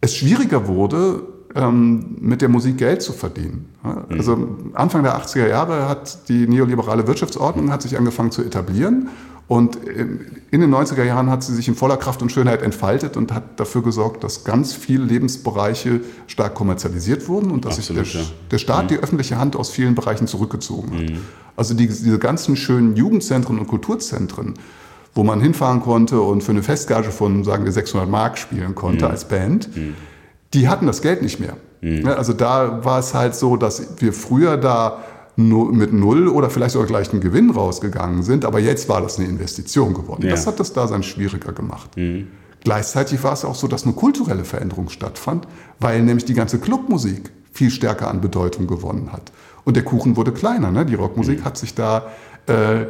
es 0.00 0.16
schwieriger 0.16 0.66
wurde, 0.68 1.22
ähm, 1.54 2.16
mit 2.20 2.42
der 2.42 2.48
Musik 2.48 2.76
Geld 2.78 3.00
zu 3.00 3.12
verdienen. 3.12 3.70
Mhm. 3.82 4.18
Also 4.18 4.48
Anfang 4.74 5.02
der 5.02 5.18
80er 5.18 5.48
Jahre 5.48 5.88
hat 5.88 6.28
die 6.28 6.46
neoliberale 6.46 7.06
Wirtschaftsordnung 7.06 7.72
hat 7.72 7.82
sich 7.82 7.96
angefangen 7.96 8.30
zu 8.30 8.42
etablieren 8.42 9.08
und 9.48 9.76
in 9.76 10.60
den 10.60 10.74
90er 10.74 11.04
Jahren 11.04 11.30
hat 11.30 11.44
sie 11.44 11.54
sich 11.54 11.68
in 11.68 11.76
voller 11.76 11.96
Kraft 11.96 12.20
und 12.20 12.32
Schönheit 12.32 12.62
entfaltet 12.62 13.16
und 13.16 13.32
hat 13.32 13.60
dafür 13.60 13.82
gesorgt, 13.82 14.24
dass 14.24 14.42
ganz 14.42 14.72
viele 14.72 15.04
Lebensbereiche 15.04 16.00
stark 16.26 16.54
kommerzialisiert 16.54 17.28
wurden 17.28 17.52
und 17.52 17.64
dass 17.64 17.78
Absolut, 17.78 18.04
sich 18.04 18.14
der, 18.14 18.22
ja. 18.22 18.28
der 18.50 18.58
Staat 18.58 18.84
mhm. 18.84 18.88
die 18.88 18.96
öffentliche 18.96 19.38
Hand 19.38 19.54
aus 19.54 19.70
vielen 19.70 19.94
Bereichen 19.94 20.26
zurückgezogen 20.26 20.90
hat. 20.92 21.10
Mhm. 21.10 21.20
Also 21.54 21.74
die, 21.74 21.86
diese 21.86 22.18
ganzen 22.18 22.56
schönen 22.56 22.96
Jugendzentren 22.96 23.58
und 23.60 23.68
Kulturzentren, 23.68 24.54
wo 25.14 25.22
man 25.22 25.40
hinfahren 25.40 25.80
konnte 25.80 26.20
und 26.20 26.42
für 26.42 26.50
eine 26.50 26.64
Festgage 26.64 27.12
von, 27.12 27.44
sagen 27.44 27.64
wir, 27.64 27.72
600 27.72 28.08
Mark 28.08 28.38
spielen 28.38 28.74
konnte 28.74 29.04
mhm. 29.04 29.10
als 29.12 29.28
Band, 29.28 29.76
mhm. 29.76 29.94
die 30.54 30.68
hatten 30.68 30.86
das 30.86 31.02
Geld 31.02 31.22
nicht 31.22 31.38
mehr. 31.38 31.56
Mhm. 31.82 32.08
Also 32.08 32.32
da 32.32 32.84
war 32.84 32.98
es 32.98 33.14
halt 33.14 33.36
so, 33.36 33.56
dass 33.56 34.00
wir 34.00 34.12
früher 34.12 34.56
da 34.56 35.04
mit 35.36 35.92
null 35.92 36.28
oder 36.28 36.48
vielleicht 36.48 36.72
sogar 36.72 36.88
gleich 36.88 37.12
einen 37.12 37.20
Gewinn 37.20 37.50
rausgegangen 37.50 38.22
sind, 38.22 38.44
aber 38.44 38.58
jetzt 38.58 38.88
war 38.88 39.02
das 39.02 39.18
eine 39.18 39.28
Investition 39.28 39.92
geworden. 39.92 40.22
Ja. 40.24 40.30
Das 40.30 40.46
hat 40.46 40.58
das 40.58 40.72
Dasein 40.72 41.02
schwieriger 41.02 41.52
gemacht. 41.52 41.96
Mhm. 41.96 42.28
Gleichzeitig 42.64 43.22
war 43.22 43.34
es 43.34 43.44
auch 43.44 43.54
so, 43.54 43.68
dass 43.68 43.84
eine 43.84 43.92
kulturelle 43.92 44.44
Veränderung 44.44 44.88
stattfand, 44.88 45.46
weil 45.78 46.02
nämlich 46.02 46.24
die 46.24 46.34
ganze 46.34 46.58
Clubmusik 46.58 47.30
viel 47.52 47.70
stärker 47.70 48.08
an 48.08 48.20
Bedeutung 48.20 48.66
gewonnen 48.66 49.12
hat. 49.12 49.30
Und 49.64 49.76
der 49.76 49.84
Kuchen 49.84 50.16
wurde 50.16 50.32
kleiner. 50.32 50.70
Ne? 50.70 50.86
Die 50.86 50.94
Rockmusik 50.94 51.40
mhm. 51.40 51.44
hat 51.44 51.58
sich 51.58 51.74
da, 51.74 52.06
äh, 52.46 52.86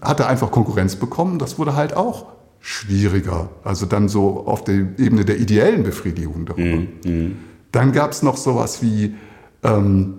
hatte 0.00 0.26
einfach 0.26 0.50
Konkurrenz 0.50 0.96
bekommen. 0.96 1.38
Das 1.38 1.58
wurde 1.58 1.74
halt 1.74 1.96
auch 1.96 2.26
schwieriger. 2.60 3.48
Also 3.64 3.86
dann 3.86 4.08
so 4.08 4.46
auf 4.46 4.62
der 4.64 4.76
Ebene 4.98 5.24
der 5.24 5.38
ideellen 5.38 5.84
Befriedigung 5.84 6.46
darüber. 6.46 6.76
Mhm. 6.76 6.88
mhm. 7.04 7.36
Dann 7.70 7.92
gab 7.92 8.12
es 8.12 8.22
noch 8.22 8.38
sowas 8.38 8.82
wie, 8.82 9.14
ähm, 9.62 10.14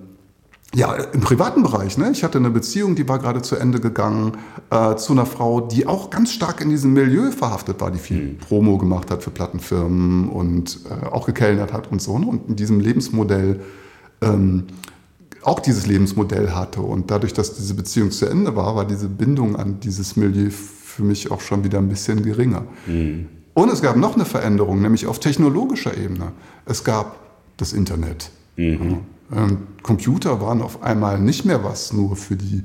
ja, 0.75 0.93
im 0.93 1.21
privaten 1.21 1.63
Bereich. 1.63 1.97
Ne? 1.97 2.11
Ich 2.11 2.23
hatte 2.23 2.37
eine 2.37 2.51
Beziehung, 2.51 2.95
die 2.95 3.07
war 3.07 3.17
gerade 3.17 3.41
zu 3.41 3.55
Ende 3.55 3.79
gegangen 3.79 4.37
äh, 4.69 4.95
zu 4.95 5.13
einer 5.13 5.25
Frau, 5.25 5.61
die 5.61 5.87
auch 5.87 6.11
ganz 6.11 6.31
stark 6.31 6.61
in 6.61 6.69
diesem 6.69 6.93
Milieu 6.93 7.31
verhaftet 7.31 7.81
war, 7.81 7.89
die 7.89 7.97
viel 7.97 8.21
mhm. 8.21 8.37
Promo 8.37 8.77
gemacht 8.77 9.09
hat 9.09 9.23
für 9.23 9.31
Plattenfirmen 9.31 10.29
und 10.29 10.79
äh, 10.89 11.07
auch 11.07 11.25
gekellnert 11.25 11.73
hat 11.73 11.91
und 11.91 12.01
so. 12.01 12.19
Ne? 12.19 12.27
Und 12.27 12.49
in 12.49 12.55
diesem 12.55 12.79
Lebensmodell 12.79 13.61
ähm, 14.21 14.65
auch 15.41 15.59
dieses 15.59 15.87
Lebensmodell 15.87 16.51
hatte. 16.51 16.81
Und 16.81 17.09
dadurch, 17.09 17.33
dass 17.33 17.55
diese 17.55 17.73
Beziehung 17.73 18.11
zu 18.11 18.27
Ende 18.27 18.55
war, 18.55 18.75
war 18.75 18.85
diese 18.85 19.07
Bindung 19.07 19.55
an 19.55 19.79
dieses 19.79 20.15
Milieu 20.15 20.49
für 20.51 21.03
mich 21.03 21.31
auch 21.31 21.41
schon 21.41 21.63
wieder 21.63 21.79
ein 21.79 21.89
bisschen 21.89 22.21
geringer. 22.21 22.65
Mhm. 22.85 23.27
Und 23.55 23.71
es 23.71 23.81
gab 23.81 23.95
noch 23.95 24.15
eine 24.15 24.25
Veränderung, 24.25 24.81
nämlich 24.81 25.07
auf 25.07 25.19
technologischer 25.19 25.97
Ebene. 25.97 26.33
Es 26.65 26.83
gab 26.83 27.19
das 27.57 27.73
Internet. 27.73 28.29
Mhm. 28.55 28.99
Ähm, 29.35 29.59
Computer 29.83 30.41
waren 30.41 30.61
auf 30.61 30.83
einmal 30.83 31.19
nicht 31.19 31.45
mehr 31.45 31.63
was 31.63 31.93
nur 31.93 32.15
für 32.15 32.35
die 32.35 32.63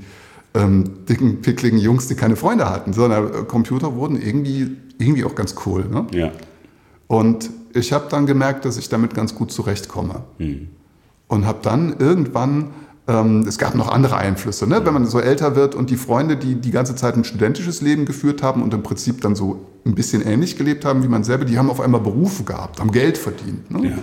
ähm, 0.55 1.05
dicken, 1.09 1.43
pickligen 1.43 1.79
Jungs, 1.79 2.07
die 2.07 2.15
keine 2.15 2.37
Freunde 2.37 2.71
hatten, 2.71 2.93
sondern 2.93 3.27
äh, 3.27 3.45
Computer 3.45 3.97
wurden 3.97 4.21
irgendwie, 4.21 4.77
irgendwie 4.99 5.25
auch 5.25 5.35
ganz 5.35 5.55
cool. 5.67 5.85
Ne? 5.91 6.07
Ja. 6.13 6.33
Und 7.07 7.51
ich 7.75 7.93
habe 7.93 8.07
dann 8.09 8.27
gemerkt, 8.27 8.65
dass 8.65 8.77
ich 8.77 8.89
damit 8.89 9.15
ganz 9.15 9.35
gut 9.35 9.53
zurechtkomme. 9.53 10.23
Mhm. 10.39 10.69
Und 11.27 11.47
habe 11.47 11.59
dann 11.63 11.97
irgendwann, 11.99 12.71
ähm, 13.09 13.45
es 13.49 13.59
gab 13.59 13.75
noch 13.75 13.89
andere 13.89 14.17
Einflüsse, 14.17 14.67
ne? 14.69 14.85
wenn 14.85 14.95
man 14.95 15.07
so 15.07 15.19
älter 15.19 15.57
wird 15.57 15.75
und 15.75 15.91
die 15.91 15.97
Freunde, 15.97 16.37
die 16.37 16.55
die 16.55 16.71
ganze 16.71 16.95
Zeit 16.95 17.17
ein 17.17 17.25
studentisches 17.25 17.81
Leben 17.81 18.05
geführt 18.05 18.43
haben 18.43 18.63
und 18.63 18.73
im 18.73 18.83
Prinzip 18.83 19.21
dann 19.21 19.35
so 19.35 19.67
ein 19.85 19.95
bisschen 19.95 20.23
ähnlich 20.23 20.57
gelebt 20.57 20.85
haben 20.85 21.03
wie 21.03 21.09
man 21.09 21.25
selber, 21.25 21.45
die 21.45 21.59
haben 21.59 21.69
auf 21.69 21.81
einmal 21.81 22.01
Berufe 22.01 22.45
gehabt, 22.45 22.81
haben 22.81 22.93
Geld 22.93 23.19
verdient. 23.19 23.71
Ne? 23.71 23.91
Ja. 23.91 23.99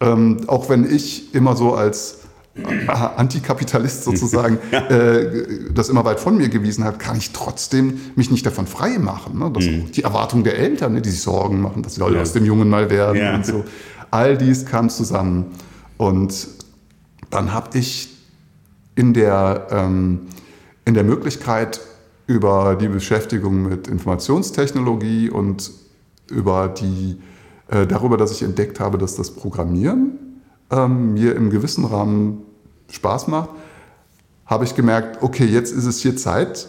Ähm, 0.00 0.40
auch 0.46 0.68
wenn 0.68 0.90
ich 0.90 1.34
immer 1.34 1.56
so 1.56 1.74
als 1.74 2.18
äh, 2.54 2.90
Antikapitalist 2.90 4.04
sozusagen 4.04 4.58
äh, 4.72 5.72
das 5.72 5.88
immer 5.88 6.04
weit 6.04 6.20
von 6.20 6.36
mir 6.36 6.48
gewiesen 6.48 6.84
hat, 6.84 6.98
kann 6.98 7.16
ich 7.16 7.32
trotzdem 7.32 8.00
mich 8.14 8.30
nicht 8.30 8.44
davon 8.46 8.66
frei 8.66 8.98
machen. 8.98 9.38
Ne? 9.38 9.50
Mhm. 9.50 9.92
Die 9.92 10.02
Erwartung 10.02 10.44
der 10.44 10.58
Eltern, 10.58 10.94
ne, 10.94 11.02
die 11.02 11.10
sich 11.10 11.22
Sorgen 11.22 11.60
machen, 11.60 11.82
dass 11.82 11.94
sie 11.94 12.00
ja. 12.00 12.20
aus 12.20 12.32
dem 12.32 12.44
Jungen 12.44 12.68
mal 12.68 12.90
werden 12.90 13.20
ja. 13.20 13.34
und 13.34 13.46
so. 13.46 13.64
All 14.10 14.36
dies 14.36 14.66
kam 14.66 14.88
zusammen. 14.88 15.46
Und 15.96 16.48
dann 17.30 17.52
habe 17.52 17.78
ich 17.78 18.08
in 18.94 19.12
der, 19.12 19.66
ähm, 19.70 20.20
in 20.84 20.94
der 20.94 21.04
Möglichkeit, 21.04 21.80
über 22.26 22.76
die 22.80 22.88
Beschäftigung 22.88 23.68
mit 23.68 23.86
Informationstechnologie 23.86 25.30
und 25.30 25.70
über 26.28 26.68
die 26.68 27.18
äh, 27.68 27.86
darüber, 27.86 28.16
dass 28.16 28.32
ich 28.32 28.42
entdeckt 28.42 28.80
habe, 28.80 28.98
dass 28.98 29.16
das 29.16 29.32
Programmieren 29.32 30.42
ähm, 30.70 31.14
mir 31.14 31.34
im 31.34 31.50
gewissen 31.50 31.84
Rahmen 31.84 32.42
Spaß 32.90 33.28
macht, 33.28 33.50
habe 34.46 34.64
ich 34.64 34.74
gemerkt, 34.74 35.22
okay, 35.22 35.44
jetzt 35.44 35.72
ist 35.72 35.86
es 35.86 35.98
hier 35.98 36.16
Zeit, 36.16 36.68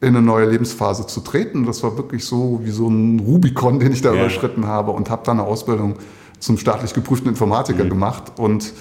in 0.00 0.08
eine 0.08 0.22
neue 0.22 0.48
Lebensphase 0.48 1.06
zu 1.06 1.20
treten. 1.20 1.66
Das 1.66 1.82
war 1.82 1.96
wirklich 1.96 2.24
so 2.24 2.60
wie 2.62 2.70
so 2.70 2.88
ein 2.88 3.20
Rubikon, 3.20 3.80
den 3.80 3.92
ich 3.92 4.00
da 4.00 4.12
ja. 4.14 4.20
überschritten 4.20 4.66
habe 4.66 4.92
und 4.92 5.10
habe 5.10 5.22
dann 5.24 5.40
eine 5.40 5.48
Ausbildung 5.48 5.96
zum 6.38 6.56
staatlich 6.56 6.94
geprüften 6.94 7.28
Informatiker 7.28 7.84
mhm. 7.84 7.88
gemacht. 7.90 8.32
Und 8.38 8.72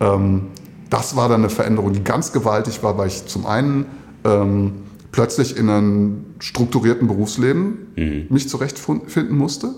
ähm, 0.00 0.48
das 0.90 1.16
war 1.16 1.28
dann 1.28 1.42
eine 1.42 1.50
Veränderung, 1.50 1.92
die 1.92 2.02
ganz 2.02 2.32
gewaltig 2.32 2.82
war, 2.82 2.98
weil 2.98 3.08
ich 3.08 3.26
zum 3.26 3.46
einen 3.46 3.86
ähm, 4.24 4.72
plötzlich 5.12 5.56
in 5.56 5.70
einem 5.70 6.24
strukturierten 6.40 7.06
Berufsleben 7.06 7.86
mhm. 7.96 8.26
mich 8.28 8.48
zurechtfinden 8.48 9.38
musste 9.38 9.74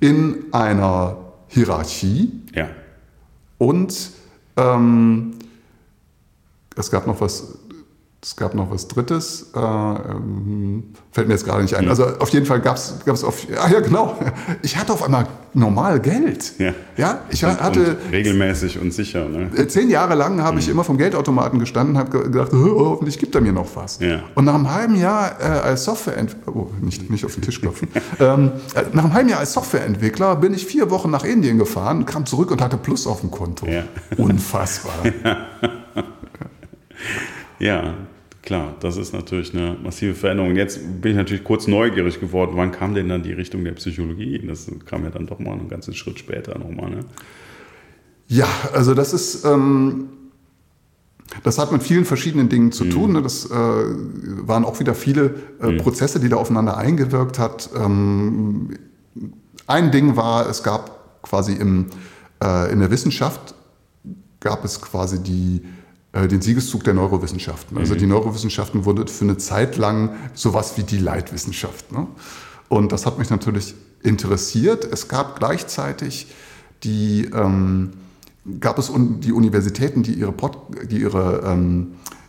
in 0.00 0.46
einer 0.52 1.16
Hierarchie. 1.48 2.42
Ja. 2.54 2.68
Und 3.58 4.10
ähm, 4.56 5.34
es 6.76 6.90
gab 6.90 7.06
noch 7.06 7.20
was 7.20 7.58
es 8.20 8.34
gab 8.34 8.54
noch 8.54 8.70
was 8.70 8.88
Drittes, 8.88 9.52
äh, 9.54 9.58
ähm, 9.58 10.92
fällt 11.12 11.28
mir 11.28 11.34
jetzt 11.34 11.44
gerade 11.44 11.62
nicht 11.62 11.74
ein. 11.76 11.88
Also 11.88 12.04
auf 12.18 12.30
jeden 12.30 12.46
Fall 12.46 12.60
gab 12.60 12.76
es 12.76 13.24
auf, 13.24 13.46
ah 13.56 13.68
ja 13.70 13.80
genau, 13.80 14.18
ich 14.62 14.76
hatte 14.76 14.92
auf 14.92 15.04
einmal 15.04 15.26
normal 15.54 16.00
Geld. 16.00 16.52
Ja, 16.58 16.74
ja 16.96 17.20
ich 17.30 17.44
und, 17.44 17.60
hatte... 17.60 17.96
Und 18.04 18.12
regelmäßig 18.12 18.80
und 18.80 18.92
sicher. 18.92 19.28
Ne? 19.28 19.50
Äh, 19.56 19.66
zehn 19.68 19.90
Jahre 19.90 20.14
lang 20.14 20.42
habe 20.42 20.54
mhm. 20.54 20.58
ich 20.58 20.68
immer 20.68 20.84
vom 20.84 20.98
Geldautomaten 20.98 21.58
gestanden 21.58 21.96
und 21.96 22.00
habe 22.00 22.30
gedacht, 22.30 22.52
oh, 22.52 22.90
hoffentlich 22.90 23.18
gibt 23.18 23.34
er 23.34 23.40
mir 23.40 23.52
noch 23.52 23.68
was. 23.74 23.98
Ja. 24.00 24.22
Und 24.34 24.44
nach 24.44 24.54
einem 24.54 24.72
halben 24.72 24.96
Jahr 24.96 25.40
äh, 25.40 25.44
als 25.44 25.84
Softwareentwickler, 25.84 26.54
oh, 26.54 26.70
nicht, 26.80 27.10
nicht 27.10 27.24
auf 27.24 27.34
den 27.34 27.42
Tisch 27.42 27.60
klopfen, 27.60 27.88
ähm, 28.20 28.52
äh, 28.74 28.82
nach 28.92 29.04
einem 29.04 29.14
halben 29.14 29.28
Jahr 29.28 29.40
als 29.40 29.52
Softwareentwickler 29.52 30.36
bin 30.36 30.54
ich 30.54 30.66
vier 30.66 30.90
Wochen 30.90 31.10
nach 31.10 31.24
Indien 31.24 31.58
gefahren, 31.58 32.04
kam 32.06 32.26
zurück 32.26 32.50
und 32.50 32.60
hatte 32.60 32.76
Plus 32.76 33.06
auf 33.06 33.20
dem 33.20 33.30
Konto. 33.30 33.66
Ja. 33.66 33.84
Unfassbar. 34.16 34.94
Ja. 37.58 37.94
Klar, 38.48 38.76
das 38.80 38.96
ist 38.96 39.12
natürlich 39.12 39.52
eine 39.54 39.76
massive 39.82 40.14
Veränderung. 40.14 40.56
Jetzt 40.56 40.80
bin 41.02 41.10
ich 41.10 41.18
natürlich 41.18 41.44
kurz 41.44 41.66
neugierig 41.66 42.18
geworden, 42.18 42.52
wann 42.54 42.72
kam 42.72 42.94
denn 42.94 43.06
dann 43.06 43.22
die 43.22 43.34
Richtung 43.34 43.62
der 43.62 43.72
Psychologie? 43.72 44.42
Das 44.46 44.70
kam 44.86 45.04
ja 45.04 45.10
dann 45.10 45.26
doch 45.26 45.38
mal 45.38 45.52
einen 45.52 45.68
ganzen 45.68 45.92
Schritt 45.92 46.18
später 46.18 46.58
nochmal. 46.58 46.88
Ne? 46.88 47.00
Ja, 48.26 48.48
also 48.72 48.94
das 48.94 49.12
ist, 49.12 49.44
ähm, 49.44 50.08
das 51.42 51.58
hat 51.58 51.72
mit 51.72 51.82
vielen 51.82 52.06
verschiedenen 52.06 52.48
Dingen 52.48 52.72
zu 52.72 52.86
mhm. 52.86 52.90
tun. 52.90 53.12
Ne? 53.12 53.20
Das 53.20 53.44
äh, 53.44 53.54
waren 53.54 54.64
auch 54.64 54.80
wieder 54.80 54.94
viele 54.94 55.34
äh, 55.60 55.72
mhm. 55.72 55.76
Prozesse, 55.76 56.18
die 56.18 56.30
da 56.30 56.36
aufeinander 56.36 56.78
eingewirkt 56.78 57.38
hat. 57.38 57.68
Ähm, 57.76 58.70
ein 59.66 59.90
Ding 59.90 60.16
war, 60.16 60.48
es 60.48 60.62
gab 60.62 61.20
quasi 61.20 61.52
im, 61.52 61.88
äh, 62.42 62.72
in 62.72 62.80
der 62.80 62.90
Wissenschaft 62.90 63.54
gab 64.40 64.64
es 64.64 64.80
quasi 64.80 65.22
die 65.22 65.60
den 66.14 66.40
Siegeszug 66.40 66.84
der 66.84 66.94
Neurowissenschaften. 66.94 67.76
Also 67.76 67.94
mhm. 67.94 67.98
die 67.98 68.06
Neurowissenschaften 68.06 68.84
wurde 68.84 69.06
für 69.06 69.24
eine 69.24 69.36
Zeit 69.36 69.76
lang 69.76 70.10
sowas 70.34 70.74
wie 70.76 70.82
die 70.82 70.98
Leitwissenschaft. 70.98 71.92
Ne? 71.92 72.06
Und 72.68 72.92
das 72.92 73.06
hat 73.06 73.18
mich 73.18 73.30
natürlich 73.30 73.74
interessiert. 74.02 74.84
Es 74.90 75.08
gab 75.08 75.38
gleichzeitig 75.38 76.28
die, 76.84 77.28
ähm, 77.34 77.92
gab 78.60 78.78
es 78.78 78.90
die 78.94 79.32
Universitäten, 79.32 80.02
die 80.02 80.14
ihre, 80.14 80.32
Pod, 80.32 80.58
die 80.90 81.00
ihre, 81.00 81.42
ähm, 81.44 81.88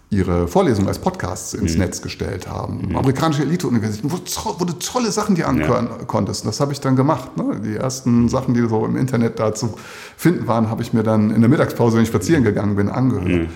ihre 0.09 0.47
Vorlesungen 0.47 0.87
als 0.87 0.99
Podcasts 0.99 1.53
ins 1.53 1.73
mhm. 1.73 1.79
Netz 1.79 2.01
gestellt 2.01 2.49
haben. 2.49 2.89
Mhm. 2.89 2.95
Amerikanische 2.95 3.43
Elite-Universitäten, 3.43 4.11
wo, 4.11 4.17
wo, 4.59 4.65
du 4.65 4.73
tolle 4.73 5.11
Sachen 5.11 5.35
dir 5.35 5.47
anhören 5.47 5.87
ja. 5.87 6.05
konntest. 6.05 6.45
Das 6.45 6.59
habe 6.59 6.73
ich 6.73 6.81
dann 6.81 6.95
gemacht. 6.95 7.37
Ne? 7.37 7.61
Die 7.63 7.75
ersten 7.75 8.27
Sachen, 8.27 8.55
die 8.55 8.67
so 8.67 8.85
im 8.85 8.97
Internet 8.97 9.39
da 9.39 9.53
zu 9.53 9.75
finden 10.17 10.47
waren, 10.47 10.69
habe 10.69 10.81
ich 10.81 10.93
mir 10.93 11.03
dann 11.03 11.31
in 11.31 11.41
der 11.41 11.49
Mittagspause, 11.49 11.95
wenn 11.95 12.03
ich 12.03 12.09
spazieren 12.09 12.43
gegangen 12.43 12.75
bin, 12.75 12.89
angehört. 12.89 13.27
Mhm. 13.27 13.47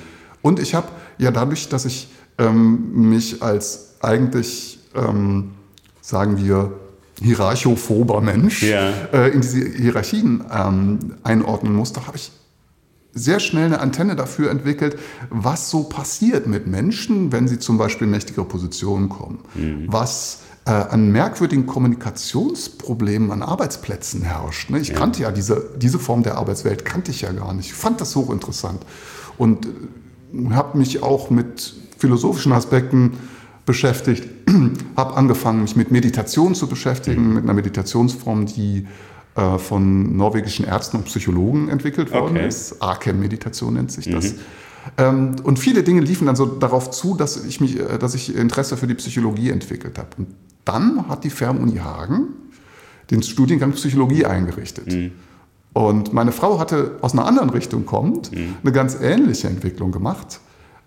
Und 0.44 0.60
ich 0.60 0.76
habe 0.76 0.90
ja 1.18 1.32
dadurch, 1.32 1.70
dass 1.70 1.86
ich 1.86 2.10
ähm, 2.38 3.10
mich 3.10 3.42
als 3.42 3.96
eigentlich, 4.02 4.80
ähm, 4.94 5.52
sagen 6.02 6.38
wir, 6.38 6.74
hierarchophober 7.20 8.22
Mensch 8.22 8.62
ja. 8.62 8.92
äh, 9.12 9.30
in 9.30 9.42
diese 9.42 9.66
Hierarchien 9.66 10.44
ähm, 10.52 11.16
einordnen 11.24 11.74
musste, 11.74 12.06
habe 12.06 12.18
ich 12.18 12.32
sehr 13.14 13.40
schnell 13.40 13.66
eine 13.66 13.80
Antenne 13.80 14.16
dafür 14.16 14.50
entwickelt, 14.52 14.98
was 15.30 15.70
so 15.70 15.84
passiert 15.84 16.48
mit 16.48 16.68
Menschen, 16.68 17.32
wenn 17.32 17.48
sie 17.48 17.60
zum 17.60 17.78
Beispiel 17.78 18.06
in 18.06 18.12
mächtigere 18.12 18.46
Positionen 18.46 19.10
kommen. 19.10 19.40
Mhm. 19.54 19.86
Was 19.88 20.40
äh, 20.66 20.72
an 20.72 21.12
merkwürdigen 21.12 21.68
Kommunikationsproblemen 21.68 23.32
an 23.32 23.44
Arbeitsplätzen 23.44 24.24
herrscht. 24.24 24.70
Ne? 24.70 24.80
Ich 24.80 24.90
ja. 24.90 24.96
kannte 24.96 25.22
ja 25.22 25.32
diese, 25.32 25.72
diese 25.78 26.00
Form 26.00 26.24
der 26.24 26.38
Arbeitswelt, 26.38 26.86
kannte 26.86 27.12
ich 27.12 27.22
ja 27.22 27.32
gar 27.32 27.54
nicht. 27.54 27.68
Ich 27.68 27.74
fand 27.74 28.02
das 28.02 28.16
hochinteressant. 28.16 28.82
Und 29.38 29.68
habe 30.52 30.78
mich 30.78 31.04
auch 31.04 31.30
mit 31.30 31.74
philosophischen 31.98 32.52
Aspekten 32.52 33.14
beschäftigt, 33.66 34.28
habe 34.98 35.16
angefangen, 35.16 35.62
mich 35.62 35.76
mit 35.76 35.92
Meditation 35.92 36.56
zu 36.56 36.68
beschäftigen, 36.68 37.34
mit 37.34 37.44
einer 37.44 37.54
Meditationsform, 37.54 38.46
die 38.46 38.88
äh, 39.36 39.58
von 39.58 40.16
norwegischen 40.16 40.66
Ärzten 40.66 40.98
und 40.98 41.06
Psychologen 41.06 41.70
entwickelt 41.70 42.12
worden 42.12 42.38
okay. 42.38 42.48
ist. 42.48 42.82
Akem-Meditation 42.82 43.74
nennt 43.74 43.92
sich 43.92 44.10
das. 44.10 44.34
Mhm. 44.34 44.40
Ähm, 44.98 45.36
und 45.44 45.60
viele 45.60 45.84
Dinge 45.84 46.02
liefen 46.02 46.28
dann 46.28 46.36
so 46.36 46.46
darauf 46.46 46.92
zu, 46.92 47.16
dass 47.16 47.44
ich, 47.46 47.62
mich, 47.62 47.80
äh, 47.80 47.98
dass 47.98 48.16
ich 48.16 48.36
Interesse 48.36 48.78
für 48.78 48.88
die 48.88 48.96
Psychologie 48.96 49.50
entwickelt 49.50 49.98
habe. 49.98 50.10
Und 50.18 50.28
dann 50.66 51.08
hat 51.08 51.24
die 51.24 51.30
Fernuni 51.30 51.78
Hagen 51.78 52.28
den 53.10 53.24
Studiengang 53.24 53.72
Psychologie 53.74 54.26
eingerichtet. 54.26 54.88
Mhm. 54.88 55.12
Und 55.74 56.14
meine 56.14 56.32
Frau 56.32 56.60
hatte 56.60 56.98
aus 57.02 57.14
einer 57.14 57.26
anderen 57.26 57.50
Richtung 57.50 57.86
kommt 57.86 58.32
mhm. 58.32 58.56
eine 58.62 58.72
ganz 58.72 58.98
ähnliche 59.02 59.48
Entwicklung 59.48 59.92
gemacht. 59.92 60.40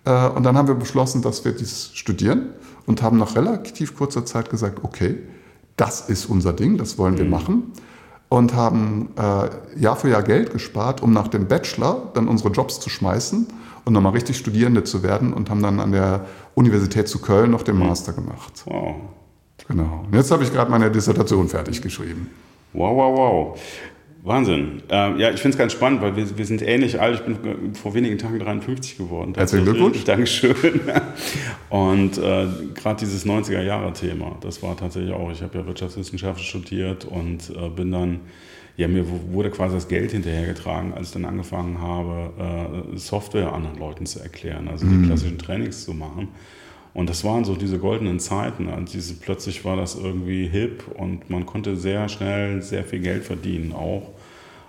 Äh, 0.04 0.28
und 0.28 0.44
dann 0.44 0.56
haben 0.56 0.68
wir 0.68 0.76
beschlossen, 0.76 1.22
dass 1.22 1.44
wir 1.44 1.52
dies 1.52 1.90
studieren 1.92 2.50
und 2.86 3.02
haben 3.02 3.18
nach 3.18 3.34
relativ 3.34 3.96
kurzer 3.96 4.24
Zeit 4.24 4.48
gesagt, 4.48 4.84
okay, 4.84 5.18
das 5.76 6.08
ist 6.08 6.26
unser 6.26 6.52
Ding, 6.52 6.78
das 6.78 6.98
wollen 6.98 7.18
wir 7.18 7.24
mhm. 7.24 7.30
machen. 7.30 7.72
und 8.28 8.54
haben 8.54 9.10
äh, 9.16 9.80
Jahr 9.80 9.96
für 9.96 10.08
Jahr 10.10 10.22
Geld 10.22 10.52
gespart, 10.52 11.02
um 11.02 11.12
nach 11.12 11.28
dem 11.28 11.46
Bachelor 11.46 12.10
dann 12.14 12.28
unsere 12.28 12.50
Jobs 12.50 12.80
zu 12.80 12.90
schmeißen 12.90 13.46
und 13.84 13.92
nochmal 13.92 14.12
richtig 14.12 14.36
Studierende 14.36 14.82
zu 14.82 15.02
werden 15.02 15.32
und 15.32 15.48
haben 15.48 15.62
dann 15.62 15.78
an 15.78 15.92
der 15.92 16.26
Universität 16.54 17.08
zu 17.08 17.20
Köln 17.20 17.52
noch 17.52 17.62
den 17.62 17.78
Master 17.78 18.12
gemacht. 18.12 18.64
Wow. 18.64 18.96
Genau. 19.68 20.04
Und 20.06 20.14
jetzt 20.14 20.30
habe 20.30 20.42
ich 20.42 20.52
gerade 20.52 20.70
meine 20.70 20.90
Dissertation 20.90 21.48
fertig 21.48 21.80
geschrieben. 21.82 22.30
Wow, 22.72 22.96
wow, 22.96 23.16
wow. 23.16 23.58
Wahnsinn. 24.26 24.82
Ähm, 24.88 25.20
ja, 25.20 25.30
ich 25.30 25.40
finde 25.40 25.54
es 25.54 25.58
ganz 25.58 25.72
spannend, 25.72 26.02
weil 26.02 26.16
wir, 26.16 26.36
wir 26.36 26.44
sind 26.44 26.60
ähnlich 26.60 27.00
alt. 27.00 27.14
Ich 27.14 27.20
bin 27.20 27.74
vor 27.76 27.94
wenigen 27.94 28.18
Tagen 28.18 28.40
53 28.40 28.98
geworden. 28.98 29.34
Herzlichen 29.36 29.64
Glückwunsch. 29.64 30.02
Dankeschön. 30.02 30.56
Und 31.70 32.18
äh, 32.18 32.46
gerade 32.74 32.98
dieses 32.98 33.24
90er-Jahre-Thema, 33.24 34.36
das 34.40 34.64
war 34.64 34.76
tatsächlich 34.76 35.14
auch. 35.14 35.30
Ich 35.30 35.42
habe 35.42 35.56
ja 35.56 35.66
Wirtschaftswissenschaften 35.66 36.42
studiert 36.42 37.04
und 37.04 37.50
äh, 37.50 37.68
bin 37.68 37.92
dann, 37.92 38.20
ja, 38.76 38.88
mir 38.88 39.04
wurde 39.32 39.50
quasi 39.50 39.76
das 39.76 39.86
Geld 39.86 40.10
hinterhergetragen, 40.10 40.92
als 40.92 41.08
ich 41.08 41.12
dann 41.12 41.24
angefangen 41.24 41.80
habe, 41.80 42.92
äh, 42.94 42.98
Software 42.98 43.52
anderen 43.52 43.78
Leuten 43.78 44.06
zu 44.06 44.18
erklären, 44.18 44.66
also 44.68 44.86
die 44.86 45.06
klassischen 45.06 45.38
Trainings 45.38 45.84
zu 45.84 45.94
machen. 45.94 46.28
Und 46.94 47.10
das 47.10 47.24
waren 47.24 47.44
so 47.44 47.54
diese 47.54 47.78
goldenen 47.78 48.18
Zeiten. 48.20 48.68
Also 48.68 48.92
diese, 48.94 49.14
plötzlich 49.14 49.64
war 49.66 49.76
das 49.76 49.96
irgendwie 49.96 50.48
hip 50.48 50.84
und 50.94 51.28
man 51.28 51.44
konnte 51.44 51.76
sehr 51.76 52.08
schnell 52.08 52.62
sehr 52.62 52.84
viel 52.84 53.00
Geld 53.00 53.22
verdienen 53.22 53.72
auch. 53.72 54.15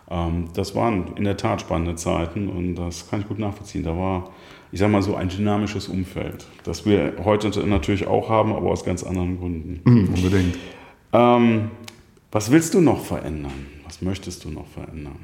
Ähm, 0.10 0.50
das 0.54 0.76
waren 0.76 1.15
in 1.15 1.24
der 1.24 1.38
Tat 1.38 1.62
spannende 1.62 1.96
Zeiten 1.96 2.48
und 2.48 2.76
das 2.76 3.10
kann 3.10 3.22
ich 3.22 3.28
gut 3.28 3.39
nachvollziehen. 3.39 3.84
Da 3.84 3.98
war, 3.98 4.32
ich 4.72 4.80
sag 4.80 4.89
mal 4.89 5.02
so, 5.02 5.15
ein 5.15 5.30
dynamisches 5.30 5.88
Umfeld, 5.88 6.46
das 6.63 6.86
wir 6.86 7.13
heute 7.24 7.50
natürlich 7.67 8.08
auch 8.08 8.30
haben, 8.30 8.54
aber 8.54 8.72
aus 8.72 8.86
ganz 8.86 9.04
anderen 9.04 9.39
Gründen. 9.39 9.82
Mhm, 9.84 10.13
unbedingt. 10.13 10.58
Ähm, 11.13 11.72
was 12.32 12.52
willst 12.52 12.74
du 12.74 12.82
noch 12.82 13.06
verändern? 13.06 13.67
Was 13.86 14.02
möchtest 14.02 14.43
du 14.43 14.50
noch 14.50 14.67
verändern? 14.67 15.17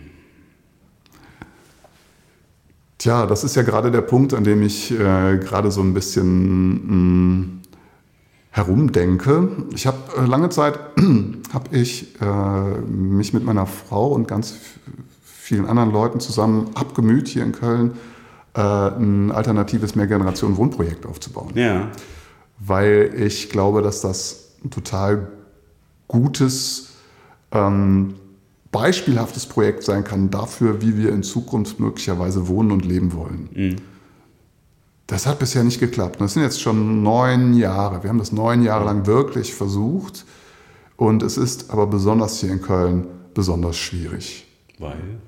Tja, 2.97 3.25
das 3.25 3.43
ist 3.43 3.55
ja 3.55 3.63
gerade 3.63 3.91
der 3.91 4.01
Punkt, 4.01 4.33
an 4.33 4.45
dem 4.45 4.61
ich 4.63 4.91
äh, 4.91 5.37
gerade 5.37 5.71
so 5.71 5.81
ein 5.81 5.93
bisschen 5.93 7.41
mh, 7.41 7.62
herumdenke. 8.53 9.49
Ich 9.73 9.87
habe 9.87 9.97
äh, 10.15 10.25
lange 10.25 10.49
Zeit 10.49 10.79
habe 11.53 11.75
ich 11.75 12.21
äh, 12.21 12.81
mich 12.81 13.33
mit 13.33 13.43
meiner 13.43 13.65
Frau 13.65 14.09
und 14.09 14.27
ganz 14.27 14.55
vielen 15.23 15.65
anderen 15.65 15.91
Leuten 15.91 16.19
zusammen 16.19 16.69
abgemüht 16.75 17.27
hier 17.27 17.43
in 17.43 17.51
Köln 17.51 17.93
äh, 18.53 18.61
ein 18.61 19.31
alternatives 19.31 19.95
Mehrgenerationen-Wohnprojekt 19.95 21.07
aufzubauen. 21.07 21.51
Ja. 21.55 21.89
Weil 22.59 23.11
ich 23.17 23.49
glaube, 23.49 23.81
dass 23.81 24.01
das 24.01 24.51
ein 24.63 24.69
total 24.69 25.29
gutes 26.07 26.93
ähm, 27.51 28.13
beispielhaftes 28.71 29.47
Projekt 29.47 29.83
sein 29.83 30.03
kann 30.03 30.29
dafür, 30.29 30.79
wie 30.83 30.95
wir 30.95 31.11
in 31.11 31.23
Zukunft 31.23 31.79
möglicherweise 31.79 32.47
wohnen 32.47 32.69
und 32.71 32.85
leben 32.85 33.13
wollen. 33.13 33.49
Mhm. 33.51 33.75
Das 35.07 35.25
hat 35.25 35.39
bisher 35.39 35.63
nicht 35.63 35.79
geklappt. 35.79 36.21
Das 36.21 36.33
sind 36.33 36.43
jetzt 36.43 36.61
schon 36.61 37.03
neun 37.03 37.53
Jahre. 37.53 38.03
Wir 38.03 38.09
haben 38.09 38.19
das 38.19 38.31
neun 38.31 38.63
Jahre 38.63 38.85
lang 38.85 39.05
wirklich 39.05 39.53
versucht. 39.53 40.25
Und 40.95 41.23
es 41.23 41.37
ist 41.37 41.71
aber 41.71 41.87
besonders 41.87 42.39
hier 42.39 42.51
in 42.51 42.61
Köln 42.61 43.07
besonders 43.33 43.77
schwierig. 43.77 44.47
Weil? 44.79 45.19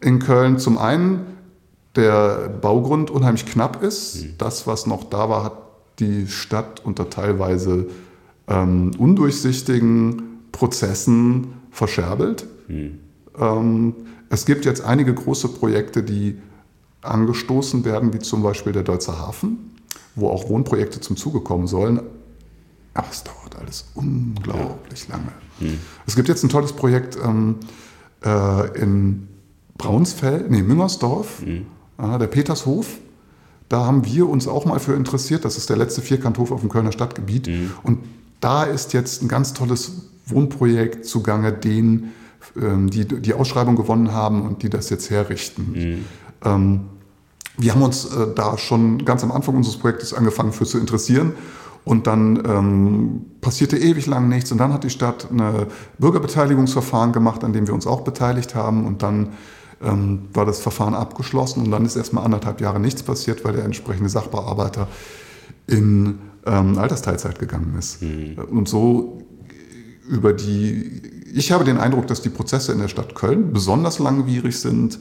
In 0.00 0.18
Köln 0.18 0.58
zum 0.58 0.76
einen 0.76 1.26
der 1.96 2.48
Baugrund 2.48 3.10
unheimlich 3.10 3.46
knapp 3.46 3.82
ist. 3.82 4.22
Mhm. 4.22 4.34
Das, 4.38 4.66
was 4.66 4.86
noch 4.86 5.04
da 5.04 5.28
war, 5.28 5.44
hat 5.44 5.54
die 5.98 6.26
Stadt 6.26 6.84
unter 6.84 7.10
teilweise 7.10 7.86
ähm, 8.46 8.92
undurchsichtigen 8.98 10.22
Prozessen 10.52 11.48
verscherbelt. 11.70 12.46
Mhm. 12.68 12.98
Ähm, 13.38 13.94
es 14.30 14.44
gibt 14.44 14.64
jetzt 14.64 14.82
einige 14.82 15.14
große 15.14 15.48
Projekte, 15.48 16.02
die 16.02 16.38
angestoßen 17.08 17.84
werden, 17.84 18.12
wie 18.12 18.18
zum 18.18 18.42
Beispiel 18.42 18.72
der 18.72 18.82
Deutsche 18.82 19.18
Hafen, 19.18 19.74
wo 20.14 20.28
auch 20.28 20.48
Wohnprojekte 20.48 21.00
zum 21.00 21.16
Zuge 21.16 21.40
kommen 21.40 21.66
sollen. 21.66 22.00
Aber 22.94 23.08
es 23.10 23.22
dauert 23.22 23.56
alles 23.60 23.86
unglaublich 23.94 25.08
lange. 25.08 25.32
Mhm. 25.60 25.78
Es 26.06 26.16
gibt 26.16 26.28
jetzt 26.28 26.42
ein 26.42 26.48
tolles 26.48 26.72
Projekt 26.72 27.16
ähm, 27.22 27.56
äh, 28.24 28.80
in 28.80 29.28
Braunsfeld, 29.76 30.50
nee, 30.50 30.62
Müngersdorf, 30.62 31.42
äh, 31.98 32.18
der 32.18 32.26
Petershof. 32.26 32.98
Da 33.68 33.84
haben 33.84 34.04
wir 34.04 34.28
uns 34.28 34.48
auch 34.48 34.64
mal 34.64 34.80
für 34.80 34.94
interessiert. 34.94 35.44
Das 35.44 35.56
ist 35.56 35.70
der 35.70 35.76
letzte 35.76 36.00
Vierkanthof 36.00 36.50
auf 36.50 36.60
dem 36.60 36.70
Kölner 36.70 36.90
Stadtgebiet. 36.90 37.48
Und 37.82 37.98
da 38.40 38.64
ist 38.64 38.94
jetzt 38.94 39.22
ein 39.22 39.28
ganz 39.28 39.52
tolles 39.52 40.08
Wohnprojekt 40.26 41.04
zugange, 41.04 41.52
den, 41.52 42.12
ähm, 42.56 42.88
die 42.90 43.04
die 43.04 43.34
Ausschreibung 43.34 43.76
gewonnen 43.76 44.12
haben 44.12 44.42
und 44.42 44.62
die 44.62 44.70
das 44.70 44.90
jetzt 44.90 45.10
herrichten. 45.10 46.04
Ähm, 46.44 46.80
wir 47.58 47.74
haben 47.74 47.82
uns 47.82 48.06
äh, 48.06 48.28
da 48.34 48.56
schon 48.56 49.04
ganz 49.04 49.22
am 49.22 49.32
Anfang 49.32 49.56
unseres 49.56 49.76
Projektes 49.76 50.14
angefangen 50.14 50.52
für 50.52 50.64
zu 50.64 50.78
interessieren. 50.78 51.32
Und 51.84 52.06
dann 52.06 52.42
ähm, 52.44 53.24
passierte 53.40 53.78
ewig 53.78 54.06
lang 54.06 54.28
nichts. 54.28 54.52
Und 54.52 54.58
dann 54.58 54.72
hat 54.72 54.84
die 54.84 54.90
Stadt 54.90 55.28
ein 55.30 55.66
Bürgerbeteiligungsverfahren 55.98 57.12
gemacht, 57.12 57.44
an 57.44 57.52
dem 57.52 57.66
wir 57.66 57.72
uns 57.72 57.86
auch 57.86 58.02
beteiligt 58.02 58.54
haben. 58.54 58.86
Und 58.86 59.02
dann 59.02 59.30
ähm, 59.82 60.28
war 60.34 60.44
das 60.44 60.60
Verfahren 60.60 60.94
abgeschlossen. 60.94 61.64
Und 61.64 61.70
dann 61.70 61.86
ist 61.86 61.96
erstmal 61.96 62.24
anderthalb 62.24 62.60
Jahre 62.60 62.78
nichts 62.78 63.02
passiert, 63.02 63.44
weil 63.44 63.54
der 63.54 63.64
entsprechende 63.64 64.10
Sachbearbeiter 64.10 64.86
in 65.66 66.18
ähm, 66.46 66.78
Altersteilzeit 66.78 67.38
gegangen 67.38 67.74
ist. 67.78 68.02
Und 68.50 68.68
so 68.68 69.22
über 70.08 70.32
die, 70.32 71.02
ich 71.32 71.52
habe 71.52 71.64
den 71.64 71.78
Eindruck, 71.78 72.06
dass 72.06 72.22
die 72.22 72.30
Prozesse 72.30 72.72
in 72.72 72.78
der 72.78 72.88
Stadt 72.88 73.14
Köln 73.14 73.52
besonders 73.52 73.98
langwierig 73.98 74.58
sind, 74.58 74.98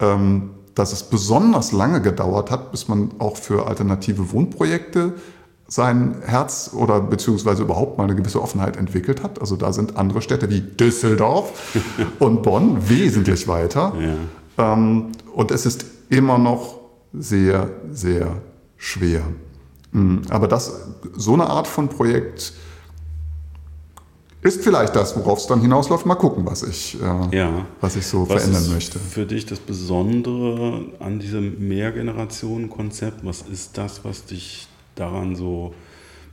ähm, 0.00 0.50
dass 0.74 0.92
es 0.92 1.04
besonders 1.04 1.72
lange 1.72 2.00
gedauert 2.00 2.50
hat, 2.50 2.70
bis 2.70 2.88
man 2.88 3.10
auch 3.18 3.36
für 3.36 3.66
alternative 3.66 4.32
Wohnprojekte 4.32 5.14
sein 5.66 6.16
Herz 6.24 6.70
oder 6.74 7.00
beziehungsweise 7.00 7.62
überhaupt 7.62 7.96
mal 7.96 8.04
eine 8.04 8.14
gewisse 8.14 8.42
Offenheit 8.42 8.76
entwickelt 8.76 9.22
hat. 9.22 9.40
Also 9.40 9.56
da 9.56 9.72
sind 9.72 9.96
andere 9.96 10.20
Städte 10.20 10.50
wie 10.50 10.60
Düsseldorf 10.60 11.52
und 12.18 12.42
Bonn 12.42 12.88
wesentlich 12.88 13.48
weiter. 13.48 13.92
Ja. 14.58 14.72
Ähm, 14.72 15.12
und 15.34 15.50
es 15.50 15.66
ist 15.66 15.84
immer 16.10 16.38
noch 16.38 16.80
sehr, 17.12 17.70
sehr 17.92 18.28
schwer. 18.76 19.22
Mm, 19.92 20.18
Aber 20.28 20.48
das, 20.48 20.88
so 21.16 21.32
eine 21.32 21.46
Art 21.46 21.66
von 21.66 21.88
Projekt 21.88 22.52
ist 24.44 24.62
vielleicht 24.62 24.94
das, 24.94 25.16
worauf 25.16 25.38
es 25.38 25.46
dann 25.46 25.60
hinausläuft. 25.62 26.04
Mal 26.06 26.14
gucken, 26.16 26.44
was 26.46 26.62
ich, 26.62 26.96
äh, 27.02 27.36
Ja. 27.36 27.66
was 27.80 27.96
ich 27.96 28.06
so 28.06 28.28
Was 28.28 28.42
verändern 28.42 28.62
ist 28.62 28.70
möchte. 28.70 28.98
für 28.98 29.24
dich 29.26 29.46
das 29.46 29.58
Besondere 29.58 30.84
an 31.00 31.18
diesem 31.18 31.66
Mehrgenerationen-Konzept? 31.66 33.24
Was 33.24 33.42
ist 33.42 33.76
das, 33.78 34.04
was 34.04 34.26
dich 34.26 34.68
daran 34.96 35.34
so 35.34 35.74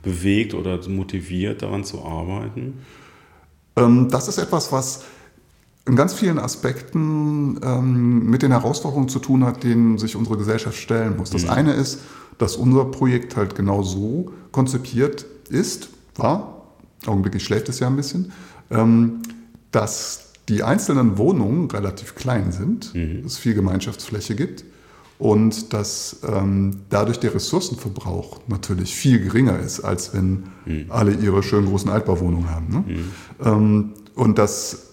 bewegt 0.02 0.52
oder 0.52 0.78
motiviert, 0.88 1.62
daran 1.62 1.84
zu 1.84 2.04
arbeiten? 2.04 2.82
Ähm, 3.76 4.08
das 4.10 4.28
ist 4.28 4.36
etwas, 4.38 4.70
was 4.72 5.04
in 5.86 5.96
ganz 5.96 6.12
vielen 6.12 6.38
Aspekten 6.38 7.58
ähm, 7.64 8.26
mit 8.28 8.42
den 8.42 8.52
Herausforderungen 8.52 9.08
zu 9.08 9.20
tun 9.20 9.42
hat, 9.44 9.64
denen 9.64 9.96
sich 9.98 10.16
unsere 10.16 10.36
Gesellschaft 10.36 10.76
stellen 10.76 11.16
muss. 11.16 11.30
Das 11.30 11.48
eine 11.48 11.72
ist, 11.72 12.00
dass 12.38 12.56
unser 12.56 12.84
Projekt 12.84 13.36
halt 13.36 13.54
genau 13.54 13.82
so 13.82 14.32
konzipiert 14.52 15.24
ist, 15.48 15.88
war, 16.14 16.61
augenblicklich 17.08 17.44
schläft 17.44 17.68
es 17.68 17.80
ja 17.80 17.86
ein 17.86 17.96
bisschen, 17.96 18.32
ähm, 18.70 19.22
dass 19.70 20.32
die 20.48 20.62
einzelnen 20.62 21.18
Wohnungen 21.18 21.70
relativ 21.70 22.14
klein 22.14 22.52
sind, 22.52 22.94
es 23.24 23.38
viel 23.38 23.54
Gemeinschaftsfläche 23.54 24.34
gibt 24.34 24.64
und 25.18 25.72
dass 25.72 26.20
ähm, 26.28 26.80
dadurch 26.90 27.20
der 27.20 27.32
Ressourcenverbrauch 27.34 28.40
natürlich 28.48 28.92
viel 28.92 29.20
geringer 29.20 29.58
ist, 29.60 29.80
als 29.80 30.12
wenn 30.14 30.44
alle 30.90 31.12
ihre 31.12 31.42
schönen 31.44 31.68
großen 31.68 31.88
Altbauwohnungen 31.90 32.50
haben. 32.50 32.68
Ne? 32.70 32.84
Ähm, 33.44 33.92
und 34.16 34.38
dass 34.38 34.88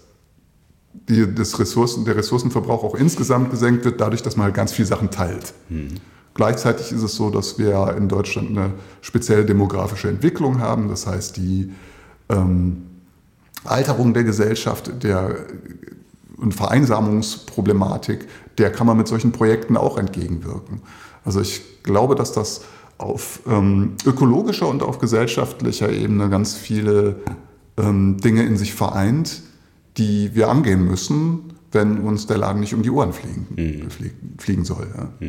die, 0.93 1.33
das 1.33 1.59
Ressourcen, 1.59 2.05
der 2.05 2.15
Ressourcenverbrauch 2.15 2.83
auch 2.83 2.95
insgesamt 2.95 3.49
gesenkt 3.49 3.85
wird, 3.85 3.99
dadurch, 3.99 4.21
dass 4.21 4.37
man 4.37 4.45
halt 4.45 4.55
ganz 4.55 4.71
viele 4.71 4.87
Sachen 4.87 5.09
teilt. 5.09 5.53
Gleichzeitig 6.35 6.91
ist 6.91 7.01
es 7.01 7.15
so, 7.15 7.31
dass 7.31 7.57
wir 7.57 7.95
in 7.97 8.07
Deutschland 8.07 8.51
eine 8.51 8.73
spezielle 9.01 9.45
demografische 9.45 10.09
Entwicklung 10.09 10.59
haben. 10.59 10.89
Das 10.89 11.07
heißt, 11.07 11.37
die 11.37 11.71
ähm, 12.29 12.83
Alterung 13.63 14.13
der 14.13 14.23
Gesellschaft, 14.23 15.03
der 15.03 15.35
und 16.37 16.53
Vereinsamungsproblematik, 16.53 18.27
der 18.57 18.71
kann 18.71 18.87
man 18.87 18.97
mit 18.97 19.07
solchen 19.07 19.31
Projekten 19.31 19.75
auch 19.75 19.97
entgegenwirken. 19.97 20.81
Also 21.25 21.41
ich 21.41 21.61
glaube, 21.83 22.15
dass 22.15 22.31
das 22.31 22.61
auf 22.97 23.41
ähm, 23.47 23.93
ökologischer 24.05 24.67
und 24.67 24.83
auf 24.83 24.99
gesellschaftlicher 24.99 25.91
Ebene 25.91 26.29
ganz 26.29 26.55
viele 26.55 27.17
ähm, 27.77 28.17
Dinge 28.17 28.43
in 28.43 28.57
sich 28.57 28.73
vereint, 28.73 29.41
die 29.97 30.31
wir 30.33 30.49
angehen 30.49 30.85
müssen, 30.85 31.53
wenn 31.71 31.99
uns 31.99 32.27
der 32.27 32.37
Laden 32.37 32.61
nicht 32.61 32.73
um 32.73 32.83
die 32.83 32.89
Ohren 32.89 33.13
fliegen, 33.13 33.89
fliegen, 33.89 34.35
fliegen 34.37 34.65
soll. 34.65 34.87
Ja. 34.95 35.27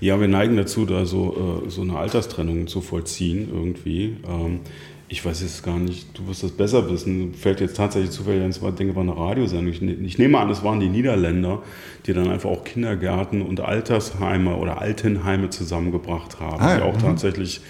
Ja, 0.00 0.20
wir 0.20 0.28
neigen 0.28 0.56
dazu, 0.56 0.86
da 0.86 1.06
so, 1.06 1.62
äh, 1.66 1.70
so 1.70 1.82
eine 1.82 1.98
Alterstrennung 1.98 2.68
zu 2.68 2.80
vollziehen 2.80 3.48
irgendwie. 3.52 4.16
Ähm, 4.26 4.60
Ich 5.08 5.24
weiß 5.24 5.40
jetzt 5.42 5.62
gar 5.62 5.78
nicht, 5.78 6.18
du 6.18 6.26
wirst 6.26 6.42
das 6.42 6.50
besser 6.50 6.90
wissen. 6.90 7.34
Fällt 7.34 7.60
jetzt 7.60 7.76
tatsächlich 7.76 8.10
zufällig 8.10 8.42
ein, 8.42 8.50
ich 8.50 8.74
denke, 8.74 8.96
war 8.96 9.02
eine 9.02 9.16
Radiosendung. 9.16 9.72
Ich, 9.72 9.80
ne-, 9.80 9.92
ich 9.92 10.18
nehme 10.18 10.38
an, 10.38 10.50
es 10.50 10.64
waren 10.64 10.80
die 10.80 10.88
Niederländer, 10.88 11.62
die 12.06 12.12
dann 12.12 12.28
einfach 12.28 12.50
auch 12.50 12.64
Kindergärten 12.64 13.42
und 13.42 13.60
Altersheime 13.60 14.56
oder 14.56 14.80
Altenheime 14.80 15.50
zusammengebracht 15.50 16.40
haben, 16.40 16.60
ah, 16.60 16.76
die 16.76 16.82
auch 16.82 16.94
mhm. 16.94 17.00
tatsächlich 17.00 17.60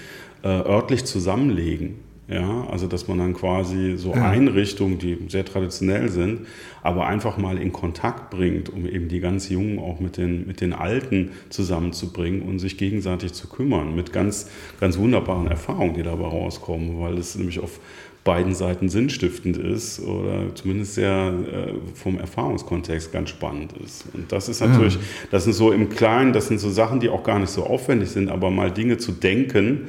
äh, 0.43 0.49
örtlich 0.49 1.05
zusammenlegen. 1.05 2.06
Ja, 2.29 2.67
also 2.69 2.89
dass 2.89 3.07
man 3.07 3.19
dann 3.19 3.35
quasi 3.35 3.95
so 3.97 4.13
ja. 4.13 4.29
Einrichtungen, 4.29 4.99
die 4.99 5.17
sehr 5.29 5.45
traditionell 5.45 6.09
sind, 6.09 6.41
aber 6.83 7.07
einfach 7.07 7.37
mal 7.37 7.57
in 7.57 7.73
Kontakt 7.73 8.31
bringt, 8.31 8.69
um 8.69 8.85
eben 8.85 9.09
die 9.09 9.21
ganz 9.21 9.49
Jungen 9.49 9.79
auch 9.79 10.01
mit 10.01 10.17
den, 10.17 10.45
mit 10.45 10.61
den 10.61 10.73
Alten 10.73 11.31
zusammenzubringen 11.51 12.43
und 12.43 12.59
sich 12.59 12.79
gegenseitig 12.79 13.33
zu 13.33 13.49
kümmern, 13.49 13.95
mit 13.95 14.13
ganz, 14.13 14.51
ganz 14.81 14.99
wunderbaren 14.99 15.47
Erfahrungen, 15.47 15.95
die 15.95 16.03
dabei 16.03 16.27
rauskommen, 16.27 17.01
weil 17.01 17.17
es 17.17 17.37
nämlich 17.37 17.61
auf 17.61 17.79
beiden 18.25 18.57
Seiten 18.57 18.89
sinnstiftend 18.89 19.57
ist 19.57 20.01
oder 20.01 20.53
zumindest 20.57 20.95
sehr 20.95 21.33
äh, 21.33 21.73
vom 21.95 22.19
Erfahrungskontext 22.19 23.13
ganz 23.13 23.31
spannend 23.31 23.73
ist. 23.85 24.05
Und 24.13 24.33
das 24.33 24.49
ist 24.49 24.61
natürlich, 24.61 24.99
das 25.31 25.45
sind 25.45 25.53
so 25.53 25.71
im 25.71 25.89
Kleinen, 25.91 26.33
das 26.33 26.49
sind 26.49 26.59
so 26.59 26.69
Sachen, 26.69 26.99
die 26.99 27.09
auch 27.09 27.23
gar 27.23 27.39
nicht 27.39 27.51
so 27.51 27.65
aufwendig 27.65 28.11
sind, 28.11 28.29
aber 28.29 28.51
mal 28.51 28.73
Dinge 28.73 28.99
zu 28.99 29.13
denken, 29.13 29.87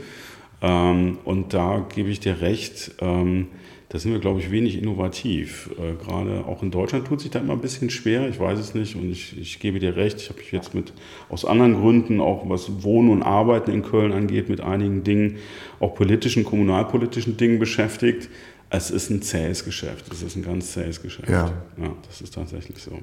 ähm, 0.62 1.20
und 1.24 1.54
da 1.54 1.86
gebe 1.93 2.10
ich 2.10 2.20
dir 2.20 2.41
recht, 2.41 2.93
ähm, 3.00 3.48
da 3.89 4.00
sind 4.00 4.12
wir, 4.12 4.20
glaube 4.20 4.39
ich, 4.39 4.52
wenig 4.52 4.78
innovativ. 4.78 5.70
Äh, 5.80 6.04
gerade 6.04 6.46
auch 6.46 6.62
in 6.62 6.72
Deutschland 6.72 7.08
tut 7.08 7.22
sich 7.22 7.32
da 7.32 7.39
immer 7.39 7.54
ein 7.54 7.62
bisschen 7.62 7.89
schwer, 7.89 8.28
ich 8.28 8.39
weiß 8.39 8.60
es 8.60 8.74
nicht 8.74 8.96
und 8.96 9.10
ich, 9.10 9.38
ich 9.39 9.60
gebe 9.60 9.80
dir 9.80 9.96
recht, 9.96 10.20
ich 10.20 10.30
habe 10.30 10.39
mich 10.39 10.52
jetzt 10.52 10.74
mit 10.74 10.93
aus 11.30 11.46
anderen 11.46 11.76
Gründen, 11.76 12.20
auch 12.20 12.50
was 12.50 12.84
Wohnen 12.84 13.10
und 13.10 13.24
Arbeiten 13.24 13.72
in 13.72 13.84
Köln 13.84 14.12
angeht, 14.12 14.50
mit 14.50 14.62
einigen 14.62 15.04
Dingen, 15.04 15.38
auch 15.80 15.96
politischen, 15.96 16.43
kommunalpolitischen 16.43 17.38
Dingen 17.38 17.60
beschäftigt. 17.60 18.30
Es 18.70 18.91
ist 18.91 19.10
ein 19.10 19.22
zähes 19.22 19.63
Geschäft, 19.63 20.12
es 20.12 20.22
ist 20.22 20.36
ein 20.36 20.43
ganz 20.43 20.74
zähes 20.74 21.02
Geschäft. 21.02 21.30
Ja. 21.30 21.54
ja, 21.78 21.96
das 22.06 22.20
ist 22.20 22.34
tatsächlich 22.34 22.80
so. 22.80 23.00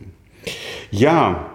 Ja, 0.91 1.51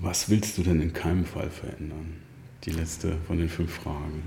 was 0.00 0.30
willst 0.30 0.56
du 0.56 0.62
denn 0.62 0.80
in 0.80 0.94
keinem 0.94 1.26
Fall 1.26 1.50
verändern? 1.50 2.16
Die 2.64 2.70
letzte 2.70 3.16
von 3.26 3.36
den 3.36 3.50
fünf 3.50 3.74
Fragen. 3.74 4.22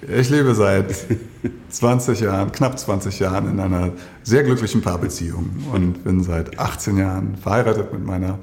Ich 0.00 0.30
lebe 0.30 0.54
seit 0.54 0.94
20 1.70 2.20
Jahren, 2.20 2.52
knapp 2.52 2.78
20 2.78 3.18
Jahren 3.18 3.50
in 3.50 3.58
einer 3.58 3.92
sehr 4.22 4.44
glücklichen 4.44 4.80
Paarbeziehung 4.80 5.50
und 5.72 6.04
bin 6.04 6.22
seit 6.22 6.58
18 6.58 6.98
Jahren 6.98 7.36
verheiratet 7.36 7.92
mit 7.92 8.04
meiner 8.04 8.38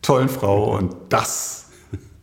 tollen 0.00 0.28
Frau 0.28 0.76
und 0.76 0.94
das, 1.08 1.66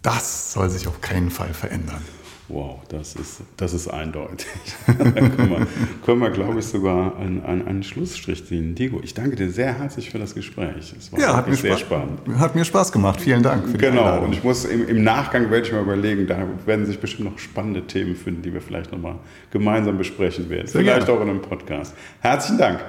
das 0.02 0.54
soll 0.54 0.70
sich 0.70 0.88
auf 0.88 1.02
keinen 1.02 1.30
Fall 1.30 1.54
verändern. 1.54 2.02
Wow, 2.50 2.80
das 2.90 3.16
ist, 3.16 3.42
das 3.58 3.76
ist 3.76 3.88
eindeutig. 3.88 4.48
da 4.88 4.94
können 4.94 5.50
wir, 5.50 5.68
können 6.04 6.20
wir 6.20 6.32
glaube 6.32 6.60
ich, 6.60 6.66
sogar 6.66 7.16
einen, 7.18 7.44
einen, 7.46 7.68
einen 7.68 7.84
Schlussstrich 7.84 8.44
ziehen. 8.48 8.74
Diego, 8.74 9.00
ich 9.04 9.14
danke 9.14 9.36
dir 9.36 9.52
sehr 9.52 9.78
herzlich 9.78 10.10
für 10.10 10.18
das 10.18 10.34
Gespräch. 10.34 10.94
Es 10.98 11.12
war 11.12 11.20
ja, 11.20 11.36
hat 11.36 11.48
mir 11.48 11.56
sehr 11.56 11.78
Spaß, 11.78 11.82
spannend. 11.82 12.20
Hat 12.40 12.56
mir 12.56 12.66
Spaß 12.66 12.92
gemacht. 12.92 13.22
Vielen 13.22 13.44
Dank 13.44 13.70
für 13.70 13.78
Genau, 13.78 14.02
Einladung. 14.02 14.26
und 14.26 14.34
ich 14.34 14.44
muss 14.44 14.66
im, 14.66 14.88
im, 14.88 15.04
Nachgang 15.04 15.52
werde 15.52 15.68
ich 15.68 15.72
mal 15.72 15.84
überlegen, 15.84 16.26
da 16.26 16.44
werden 16.66 16.88
sich 16.88 17.00
bestimmt 17.00 17.30
noch 17.30 17.38
spannende 17.38 17.86
Themen 17.86 18.16
finden, 18.16 18.42
die 18.42 18.52
wir 18.52 18.62
vielleicht 18.62 18.92
nochmal 18.92 19.16
gemeinsam 19.52 20.00
besprechen 20.00 20.50
werden. 20.50 20.66
Sehr 20.66 20.82
vielleicht 20.82 21.06
gerne. 21.06 21.20
auch 21.20 21.24
in 21.24 21.30
einem 21.30 21.42
Podcast. 21.44 21.94
Herzlichen 22.20 22.58
Dank. 22.58 22.80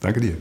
Danke 0.00 0.20
dir. 0.20 0.36